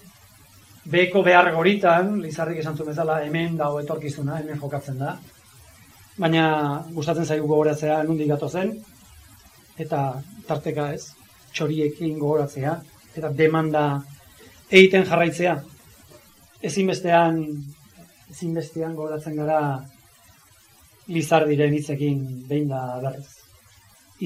beko 0.90 1.22
behar 1.24 1.52
goritan, 1.54 2.16
Lizarrik 2.24 2.62
esan 2.62 2.78
zuen 2.78 2.92
bezala, 2.92 3.20
hemen 3.26 3.58
dago 3.58 3.80
etorkizuna, 3.84 4.40
hemen 4.42 4.60
jokatzen 4.62 4.98
da. 5.02 5.16
Baina 6.20 6.46
gustatzen 6.96 7.26
zaigu 7.26 7.48
gogoratzea 7.48 8.02
nundi 8.08 8.28
gato 8.28 8.50
zen, 8.50 8.74
eta 9.80 10.02
tarteka 10.48 10.90
ez, 10.96 11.12
txoriekin 11.54 12.18
gogoratzea, 12.20 12.74
eta 13.16 13.32
demanda 13.42 13.84
egiten 14.70 15.06
jarraitzea. 15.10 15.56
Ezinbestean, 16.70 17.40
ezinbestean 18.34 18.98
gogoratzen 18.98 19.40
gara 19.40 19.62
Lizar 21.10 21.48
diren 21.50 21.74
hitzekin 21.74 22.20
behin 22.50 22.68
da 22.70 22.84
berriz. 23.02 23.32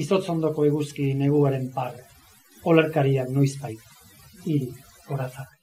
Izotzondoko 0.02 0.66
eguzki 0.68 1.12
neguaren 1.16 1.70
parre. 1.72 2.10
olerkariak 2.64 3.28
noizbait, 3.28 3.80
hiri, 4.46 4.70
horatzak. 5.12 5.53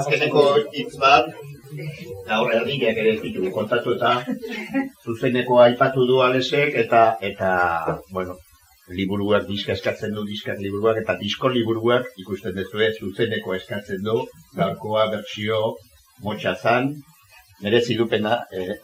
Azkeneko 0.00 0.44
hitz 0.74 0.92
bat, 1.00 1.32
gaur 2.28 2.52
erdiak 2.58 3.00
ere 3.02 3.14
ez 3.14 3.22
ditugu 3.24 3.50
kontatu 3.56 3.96
eta 3.96 4.12
zuzeneko 5.04 5.58
aipatu 5.64 6.06
du 6.10 6.20
alesek 6.26 6.78
eta 6.84 7.02
eta 7.30 7.50
bueno, 8.16 8.36
liburuak 8.98 9.46
diska 9.48 9.76
eskatzen 9.76 10.14
du 10.16 10.24
diskak 10.30 10.58
liburuak 10.64 11.00
eta 11.02 11.16
disko 11.22 11.50
liburuak 11.56 12.08
ikusten 12.24 12.56
duzu 12.58 12.82
ez 12.86 12.94
zuzeneko 12.98 13.54
eskatzen 13.58 14.02
du 14.08 14.16
gaurkoa 14.60 15.06
bertsio 15.14 15.60
motxa 16.24 16.54
zan 16.62 16.90
merezi 17.62 17.96
dupena 18.00 18.40
eh, 18.60 18.78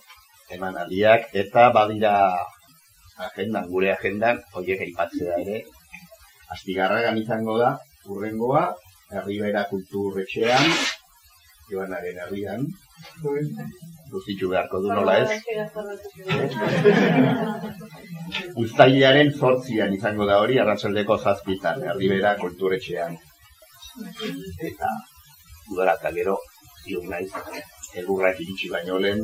eman 0.57 0.77
aldiak 0.83 1.33
eta 1.45 1.71
badira 1.79 2.15
agendan, 3.29 3.67
gure 3.73 3.93
agendan 3.93 4.43
horiek 4.55 4.83
aipatzea 4.87 5.41
ere 5.45 5.63
astigarragan 6.55 7.19
izango 7.25 7.57
da 7.63 7.77
urrengoa 8.07 8.67
Herribera 9.07 9.61
kulturretxean, 9.71 10.65
Joanaren 11.71 12.19
herrian, 12.23 12.67
guztitu 14.11 14.49
beharko 14.53 14.81
du 14.85 14.89
nola 14.95 15.15
ez. 15.23 15.31
Uztailaren 18.63 19.31
zortzian 19.35 19.95
izango 19.97 20.25
da 20.31 20.37
hori, 20.43 20.57
arratsaldeko 20.63 21.15
zazpitan, 21.19 21.77
Herribera 21.91 22.31
kulturretxean. 22.43 23.13
Eta, 24.71 24.89
udara 25.73 25.95
eta 25.99 26.11
gero, 26.15 26.37
ziur 26.85 27.05
naiz, 27.11 27.31
egurrak 28.03 28.37
iritsi 28.45 28.67
baino 28.71 28.95
lehen, 29.03 29.21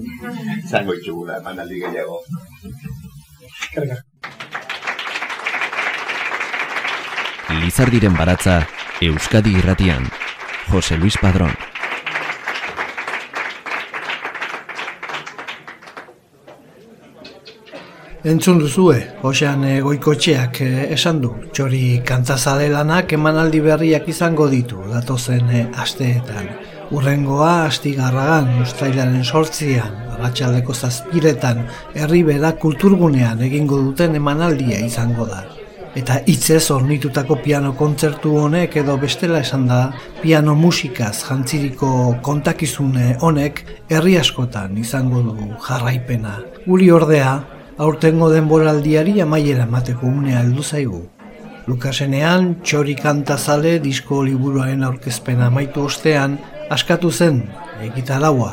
izango 0.64 0.92
itxugula, 0.98 1.34
eman 1.42 1.56
aldi 1.62 1.76
gehiago. 1.84 2.16
Lizardiren 7.62 8.14
baratza 8.16 8.54
Euskadi 9.02 9.52
Irratian, 9.60 10.02
Jose 10.72 10.94
Luis 10.98 11.16
Padrón. 11.20 11.71
Entzun 18.22 18.60
duzue, 18.60 19.00
Josean 19.18 19.64
eh, 19.66 19.80
goikotxeak 19.82 20.60
eh, 20.62 20.82
esan 20.94 21.16
du, 21.24 21.32
txori 21.50 22.04
kantzazale 22.06 22.68
lanak 22.70 23.10
emanaldi 23.16 23.58
berriak 23.64 24.04
izango 24.12 24.44
ditu, 24.46 24.76
datozen 24.92 25.48
eh, 25.50 25.62
asteetan. 25.82 26.46
Urrengoa 26.94 27.64
astigarragan, 27.64 28.60
ustailaren 28.62 29.24
sortzian, 29.24 29.96
ratxaldeko 30.20 30.76
zazpiretan, 30.76 31.64
herribera 31.98 32.52
kulturgunean 32.62 33.42
egingo 33.48 33.80
duten 33.88 34.14
emanaldia 34.20 34.78
izango 34.86 35.26
da 35.26 35.42
eta 35.98 36.14
hitzez 36.24 36.70
ornitutako 36.72 37.36
piano 37.44 37.74
kontzertu 37.76 38.30
honek 38.40 38.78
edo 38.80 38.94
bestela 38.96 39.42
esan 39.44 39.66
da 39.68 39.80
piano 40.22 40.54
musikaz 40.56 41.18
jantziriko 41.26 41.90
kontakizune 42.24 43.16
honek 43.20 43.60
herri 43.90 44.16
askotan 44.16 44.78
izango 44.80 45.20
du 45.26 45.50
jarraipena. 45.66 46.38
Guri 46.64 46.88
ordea, 46.90 47.34
aurtengo 47.78 48.30
denboraldiari 48.32 49.20
amaiera 49.20 49.64
emateko 49.68 50.06
unea 50.06 50.40
heldu 50.42 50.62
zaigu. 50.62 51.02
Lukasenean, 51.66 52.56
txori 52.62 52.94
kantazale 52.98 53.78
disko 53.78 54.22
liburuaren 54.26 54.82
aurkezpena 54.84 55.46
amaitu 55.46 55.86
ostean, 55.86 56.38
askatu 56.70 57.10
zen, 57.10 57.42
egitaraua, 57.82 58.52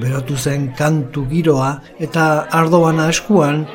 berotu 0.00 0.36
zen 0.36 0.72
kantu 0.78 1.26
giroa 1.30 1.76
eta 2.00 2.46
ardoana 2.60 3.08
eskuan, 3.12 3.66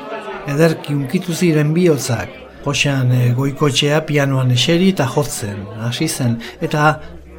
ederki 0.46 0.94
unkitu 0.94 1.32
ziren 1.32 1.72
bihotzak, 1.74 2.42
Josean 2.66 3.12
goikotxea 3.38 4.00
pianoan 4.08 4.50
eseri 4.50 4.88
eta 4.90 5.04
jotzen, 5.06 5.60
hasi 5.86 6.08
zen. 6.08 6.40
Eta 6.60 6.96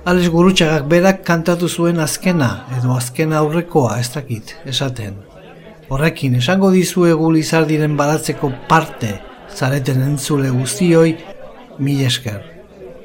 Alex 0.07 0.29
Gurutxagak 0.31 0.85
berak 0.87 1.25
kantatu 1.27 1.67
zuen 1.67 1.99
azkena, 1.99 2.63
edo 2.77 2.93
azkena 2.95 3.41
aurrekoa 3.41 3.97
ez 3.99 4.07
dakit, 4.13 4.55
esaten. 4.63 5.17
Horrekin 5.87 6.35
esango 6.35 6.69
dizuegu 6.73 7.29
Lizardiren 7.31 7.95
baratzeko 7.99 8.51
parte 8.67 9.13
zareten 9.55 10.01
entzule 10.03 10.49
guztioi 10.51 11.15
mil 11.79 12.01
esker. 12.05 12.41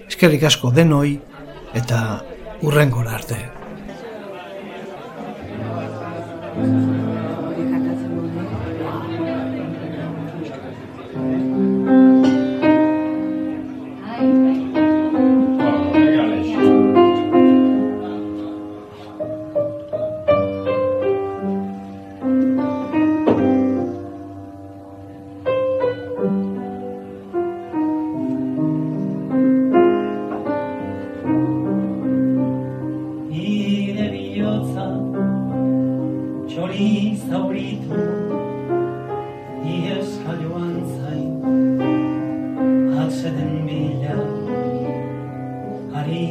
Eskerrik 0.08 0.48
asko 0.50 0.72
denoi 0.74 1.18
eta 1.78 2.02
urrengora 2.66 3.14
arte. 3.20 3.38
hotza 34.62 34.86
txori 36.48 36.90
zauritu 37.28 37.98
ni 39.64 39.74
eskailuan 39.94 40.74
zain 40.94 41.32
atseden 43.02 43.52
bila 43.66 44.16
ari 45.98 46.22